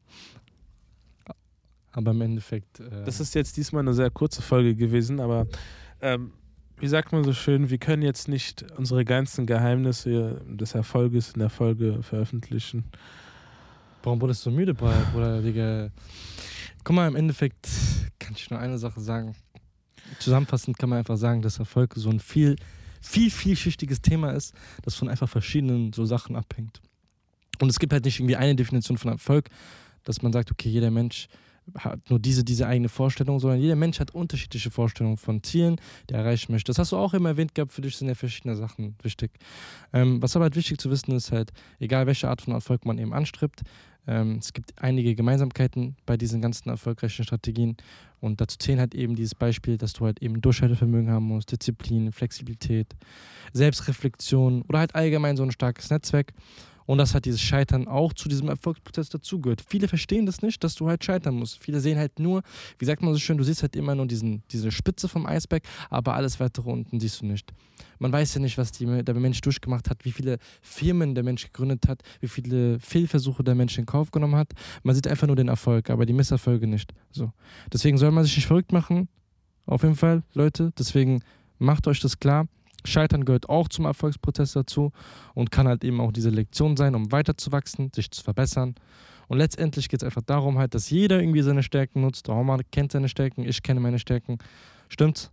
Aber 1.91 2.11
im 2.11 2.21
Endeffekt. 2.21 2.79
Äh, 2.79 3.03
Das 3.05 3.19
ist 3.19 3.33
jetzt 3.35 3.57
diesmal 3.57 3.81
eine 3.81 3.93
sehr 3.93 4.09
kurze 4.09 4.41
Folge 4.41 4.75
gewesen, 4.75 5.19
aber 5.19 5.47
ähm, 6.01 6.31
wie 6.77 6.87
sagt 6.87 7.11
man 7.11 7.23
so 7.23 7.33
schön, 7.33 7.69
wir 7.69 7.77
können 7.77 8.03
jetzt 8.03 8.27
nicht 8.27 8.65
unsere 8.77 9.03
ganzen 9.03 9.45
Geheimnisse 9.45 10.41
des 10.47 10.75
Erfolges 10.75 11.31
in 11.33 11.39
der 11.39 11.49
Folge 11.49 12.01
veröffentlichen. 12.03 12.85
Warum 14.03 14.21
wurdest 14.21 14.45
du 14.45 14.49
so 14.49 14.55
müde? 14.55 14.73
Bruder, 14.73 15.41
Digga? 15.41 15.89
Guck 16.83 16.95
mal, 16.95 17.07
im 17.07 17.15
Endeffekt 17.15 17.67
kann 18.17 18.33
ich 18.33 18.49
nur 18.49 18.59
eine 18.59 18.77
Sache 18.77 19.01
sagen. 19.01 19.35
Zusammenfassend 20.19 20.77
kann 20.77 20.89
man 20.89 20.99
einfach 20.99 21.17
sagen, 21.17 21.41
dass 21.41 21.59
Erfolg 21.59 21.93
so 21.95 22.09
ein 22.09 22.19
viel, 22.19 22.55
viel, 23.01 23.29
vielschichtiges 23.29 24.01
Thema 24.01 24.31
ist, 24.31 24.53
das 24.83 24.95
von 24.95 25.09
einfach 25.09 25.27
verschiedenen 25.27 25.91
so 25.91 26.05
Sachen 26.05 26.35
abhängt. 26.35 26.81
Und 27.61 27.69
es 27.69 27.77
gibt 27.77 27.91
halt 27.91 28.05
nicht 28.05 28.19
irgendwie 28.19 28.37
eine 28.37 28.55
Definition 28.55 28.97
von 28.97 29.11
Erfolg, 29.11 29.49
dass 30.05 30.21
man 30.21 30.31
sagt, 30.31 30.49
okay, 30.49 30.69
jeder 30.69 30.91
Mensch 30.91 31.27
hat 31.77 32.09
nur 32.09 32.19
diese, 32.19 32.43
diese 32.43 32.67
eigene 32.67 32.89
Vorstellung, 32.89 33.39
sondern 33.39 33.59
jeder 33.59 33.75
Mensch 33.75 33.99
hat 33.99 34.13
unterschiedliche 34.13 34.71
Vorstellungen 34.71 35.17
von 35.17 35.43
Zielen, 35.43 35.77
die 36.09 36.13
er 36.13 36.21
erreichen 36.21 36.51
möchte. 36.51 36.69
Das 36.69 36.79
hast 36.79 36.91
du 36.91 36.97
auch 36.97 37.13
immer 37.13 37.29
erwähnt 37.29 37.55
gehabt, 37.55 37.71
für 37.71 37.81
dich 37.81 37.97
sind 37.97 38.07
ja 38.07 38.15
verschiedene 38.15 38.55
Sachen 38.55 38.95
wichtig. 39.01 39.31
Ähm, 39.93 40.21
was 40.21 40.35
aber 40.35 40.43
halt 40.43 40.55
wichtig 40.55 40.79
zu 40.79 40.89
wissen 40.89 41.11
ist 41.11 41.31
halt, 41.31 41.51
egal 41.79 42.07
welche 42.07 42.29
Art 42.29 42.41
von 42.41 42.53
Erfolg 42.53 42.85
man 42.85 42.97
eben 42.97 43.13
anstrebt, 43.13 43.61
ähm, 44.07 44.37
es 44.39 44.53
gibt 44.53 44.73
einige 44.81 45.13
Gemeinsamkeiten 45.13 45.95
bei 46.05 46.17
diesen 46.17 46.41
ganzen 46.41 46.69
erfolgreichen 46.69 47.23
Strategien 47.23 47.77
und 48.19 48.41
dazu 48.41 48.57
zählen 48.57 48.79
halt 48.79 48.95
eben 48.95 49.15
dieses 49.15 49.35
Beispiel, 49.35 49.77
dass 49.77 49.93
du 49.93 50.05
halt 50.05 50.21
eben 50.21 50.41
Durchhaltevermögen 50.41 51.11
haben 51.11 51.25
musst, 51.25 51.51
Disziplin, 51.51 52.11
Flexibilität, 52.11 52.95
Selbstreflexion 53.53 54.63
oder 54.63 54.79
halt 54.79 54.95
allgemein 54.95 55.37
so 55.37 55.43
ein 55.43 55.51
starkes 55.51 55.89
Netzwerk 55.89 56.33
und 56.89 56.97
dass 56.97 57.13
halt 57.13 57.25
dieses 57.25 57.39
Scheitern 57.39 57.87
auch 57.87 58.13
zu 58.13 58.27
diesem 58.27 58.49
Erfolgsprozess 58.49 59.09
dazugehört. 59.09 59.61
Viele 59.61 59.87
verstehen 59.87 60.25
das 60.25 60.41
nicht, 60.41 60.63
dass 60.63 60.73
du 60.73 60.87
halt 60.87 61.03
scheitern 61.03 61.35
musst. 61.35 61.63
Viele 61.63 61.81
sehen 61.81 61.99
halt 61.99 62.17
nur, 62.17 62.41
wie 62.79 62.85
sagt 62.85 63.03
man 63.03 63.13
so 63.13 63.19
schön, 63.19 63.37
du 63.37 63.43
siehst 63.43 63.61
halt 63.61 63.75
immer 63.75 63.93
nur 63.93 64.07
diesen, 64.07 64.41
diese 64.49 64.71
Spitze 64.71 65.07
vom 65.07 65.27
Eisberg, 65.27 65.61
aber 65.91 66.15
alles 66.15 66.39
weitere 66.39 66.67
unten 66.67 66.99
siehst 66.99 67.21
du 67.21 67.27
nicht. 67.27 67.53
Man 67.99 68.11
weiß 68.11 68.33
ja 68.33 68.41
nicht, 68.41 68.57
was 68.57 68.71
die, 68.71 69.03
der 69.03 69.13
Mensch 69.13 69.39
durchgemacht 69.41 69.87
hat, 69.87 70.03
wie 70.03 70.11
viele 70.11 70.39
Firmen 70.63 71.13
der 71.13 71.23
Mensch 71.23 71.45
gegründet 71.45 71.87
hat, 71.87 72.01
wie 72.21 72.27
viele 72.27 72.79
Fehlversuche 72.79 73.43
der 73.43 73.53
Mensch 73.53 73.77
in 73.77 73.85
Kauf 73.85 74.09
genommen 74.09 74.35
hat. 74.35 74.53
Man 74.81 74.95
sieht 74.95 75.07
einfach 75.07 75.27
nur 75.27 75.35
den 75.35 75.47
Erfolg, 75.47 75.91
aber 75.91 76.07
die 76.07 76.13
Misserfolge 76.13 76.65
nicht. 76.65 76.91
So. 77.11 77.31
Deswegen 77.71 77.99
soll 77.99 78.09
man 78.09 78.23
sich 78.23 78.35
nicht 78.35 78.47
verrückt 78.47 78.71
machen. 78.71 79.09
Auf 79.67 79.83
jeden 79.83 79.95
Fall, 79.95 80.23
Leute. 80.33 80.73
Deswegen 80.79 81.21
macht 81.59 81.85
euch 81.85 81.99
das 81.99 82.19
klar. 82.19 82.47
Scheitern 82.85 83.25
gehört 83.25 83.49
auch 83.49 83.67
zum 83.67 83.85
Erfolgsprozess 83.85 84.53
dazu 84.53 84.91
und 85.33 85.51
kann 85.51 85.67
halt 85.67 85.83
eben 85.83 85.99
auch 86.01 86.11
diese 86.11 86.29
Lektion 86.29 86.77
sein, 86.77 86.95
um 86.95 87.11
weiterzuwachsen, 87.11 87.91
sich 87.93 88.11
zu 88.11 88.23
verbessern. 88.23 88.75
Und 89.27 89.37
letztendlich 89.37 89.89
geht 89.89 90.01
es 90.01 90.05
einfach 90.05 90.23
darum, 90.23 90.57
halt, 90.57 90.73
dass 90.73 90.89
jeder 90.89 91.19
irgendwie 91.19 91.41
seine 91.41 91.63
Stärken 91.63 92.01
nutzt. 92.01 92.27
Der 92.27 92.35
Omar 92.35 92.59
kennt 92.71 92.91
seine 92.91 93.09
Stärken, 93.09 93.43
ich 93.47 93.61
kenne 93.61 93.79
meine 93.79 93.99
Stärken. 93.99 94.39
Stimmt's? 94.87 95.31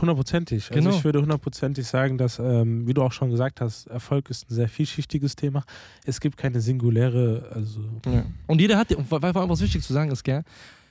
Hundertprozentig. 0.00 0.68
Genau. 0.68 0.88
Also 0.88 0.98
ich 0.98 1.04
würde 1.04 1.20
hundertprozentig 1.22 1.86
sagen, 1.86 2.18
dass, 2.18 2.38
ähm, 2.38 2.86
wie 2.86 2.92
du 2.92 3.02
auch 3.02 3.12
schon 3.12 3.30
gesagt 3.30 3.60
hast, 3.60 3.86
Erfolg 3.86 4.28
ist 4.28 4.50
ein 4.50 4.54
sehr 4.54 4.68
vielschichtiges 4.68 5.34
Thema. 5.34 5.64
Es 6.04 6.20
gibt 6.20 6.36
keine 6.36 6.60
singuläre, 6.60 7.50
also 7.54 7.80
Ja. 8.04 8.24
Und 8.46 8.60
jeder 8.60 8.76
hat, 8.76 8.94
vor 9.08 9.22
allem 9.22 9.48
was 9.48 9.62
wichtig 9.62 9.82
zu 9.82 9.92
sagen 9.92 10.10
ist, 10.10 10.22
gell, 10.22 10.44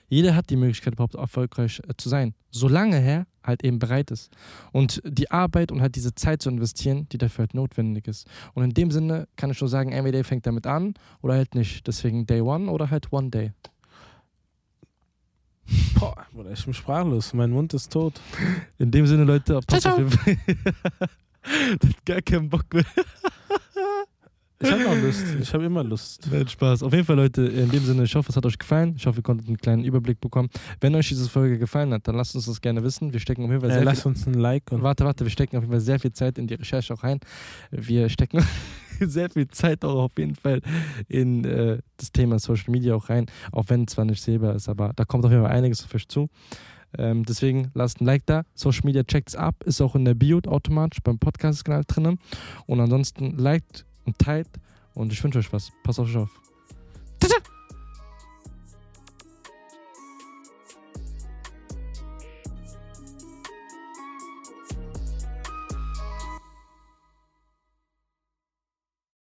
jeder 0.08 0.36
hat 0.36 0.50
die 0.50 0.56
Möglichkeit, 0.56 0.94
überhaupt 0.94 1.16
erfolgreich 1.16 1.82
äh, 1.88 1.94
zu 1.98 2.10
sein, 2.10 2.34
solange 2.50 3.02
er 3.02 3.28
halt 3.44 3.64
eben 3.64 3.80
bereit 3.80 4.12
ist. 4.12 4.32
Und 4.72 5.02
die 5.06 5.32
Arbeit 5.32 5.72
und 5.72 5.82
halt 5.82 5.96
diese 5.96 6.14
Zeit 6.16 6.42
zu 6.42 6.50
investieren, 6.50 7.08
die 7.12 7.18
dafür 7.18 7.44
halt 7.44 7.54
notwendig 7.54 8.08
ist. 8.08 8.28
Und 8.54 8.64
in 8.64 8.74
dem 8.74 8.92
Sinne 8.92 9.28
kann 9.36 9.52
ich 9.52 9.60
nur 9.60 9.70
sagen, 9.70 9.92
ihr 9.92 10.26
fängt 10.26 10.46
damit 10.46 10.68
an 10.68 10.94
oder 11.22 11.36
halt 11.36 11.56
nicht. 11.56 11.88
Deswegen 11.88 12.26
Day 12.26 12.42
One 12.42 12.70
oder 12.70 12.90
halt 12.90 13.12
One 13.12 13.30
Day. 13.30 13.52
boah, 16.00 16.16
Bruder, 16.34 16.52
ich 16.52 16.64
bin 16.64 16.74
sprachlos. 16.74 17.34
Mein 17.34 17.52
Mund 17.52 17.74
ist 17.74 17.92
tot. 17.92 18.20
In 18.78 18.92
dem 18.92 19.08
Sinne, 19.08 19.24
Leute, 19.24 19.60
passt 19.66 19.82
Ciao, 19.82 19.94
auf 19.94 20.00
jeden 20.00 20.12
Fall. 20.12 20.38
Gar 22.06 22.22
keinen 22.22 22.50
Bock 22.50 22.74
mehr. 22.74 22.86
Ich 24.60 24.72
habe 24.72 24.84
noch 24.84 24.96
Lust. 24.96 25.24
Ich 25.40 25.54
habe 25.54 25.66
immer 25.66 25.84
Lust. 25.84 26.28
Nein, 26.32 26.48
Spaß. 26.48 26.82
Auf 26.82 26.92
jeden 26.92 27.06
Fall, 27.06 27.16
Leute, 27.16 27.44
in 27.44 27.70
dem 27.70 27.84
Sinne, 27.84 28.04
ich 28.04 28.16
hoffe, 28.16 28.30
es 28.32 28.36
hat 28.36 28.46
euch 28.46 28.58
gefallen. 28.58 28.96
Ich 28.98 29.06
hoffe, 29.06 29.20
ihr 29.20 29.24
konntet 29.24 29.48
einen 29.48 29.58
kleinen 29.58 29.84
Überblick 29.84 30.20
bekommen. 30.20 30.50
Wenn 30.82 30.96
euch 30.96 31.08
diese 31.10 31.30
Folge 31.30 31.60
gefallen 31.60 31.94
hat, 31.94 32.08
dann 32.08 32.16
lasst 32.16 32.34
uns 32.36 32.48
das 32.48 32.60
gerne 32.60 32.84
wissen. 32.84 33.14
Wir 33.14 33.20
stecken 33.20 33.44
auf 33.44 33.52
jeden 33.52 33.62
Fall 33.62 33.72
sehr 33.72 33.84
lass 33.84 34.02
viel 34.02 34.10
uns 34.10 34.26
ein 34.26 34.34
Like 34.34 34.72
und 34.72 34.82
Warte, 34.82 35.06
warte, 35.06 35.26
wir 35.26 35.30
stecken 35.30 35.58
auf 35.58 35.64
jeden 35.64 35.74
Fall 35.74 35.82
sehr 35.82 36.00
viel 36.00 36.12
Zeit 36.12 36.40
in 36.40 36.48
die 36.48 36.56
Recherche 36.56 36.92
auch 36.94 37.04
rein. 37.04 37.20
Wir 37.70 38.10
stecken 38.10 38.44
sehr 39.00 39.30
viel 39.30 39.48
Zeit 39.50 39.86
auch 39.86 40.06
auf 40.06 40.14
jeden 40.18 40.34
Fall 40.34 40.62
in 41.08 41.46
äh, 41.46 41.78
das 41.98 42.12
Thema 42.12 42.40
Social 42.40 42.72
Media 42.72 42.96
auch 42.96 43.10
rein, 43.10 43.28
auch 43.52 43.66
wenn 43.68 43.84
es 43.84 43.94
zwar 43.94 44.06
nicht 44.06 44.24
sehbar 44.24 44.56
ist, 44.56 44.70
aber 44.70 44.92
da 44.96 45.06
kommt 45.06 45.24
auf 45.24 45.32
jeden 45.32 45.44
Fall 45.44 45.52
einiges 45.52 45.84
auf 45.84 45.94
euch 45.94 46.08
zu. 46.08 46.30
Ähm, 46.98 47.26
deswegen 47.26 47.70
lasst 47.76 48.02
ein 48.02 48.06
Like 48.06 48.26
da. 48.26 48.44
Social 48.56 48.86
Media 48.86 49.04
checkt's 49.04 49.36
ab, 49.36 49.64
ist 49.66 49.82
auch 49.82 49.96
in 49.96 50.06
der 50.06 50.16
Bio 50.16 50.40
automatisch 50.48 51.00
beim 51.04 51.20
Podcast-Kanal 51.20 51.84
drinnen. 51.86 52.18
Und 52.66 52.80
ansonsten 52.80 53.38
liked 53.38 53.86
und 54.08 54.18
teilt 54.18 54.50
Und 54.96 55.14
ich 55.14 55.24
wünsche 55.24 55.38
euch 55.38 55.54
was. 55.54 55.72
Passt 55.84 56.00
auf 56.00 56.08
euch 56.08 56.18
auf. 56.18 56.30
Tata! 57.20 57.36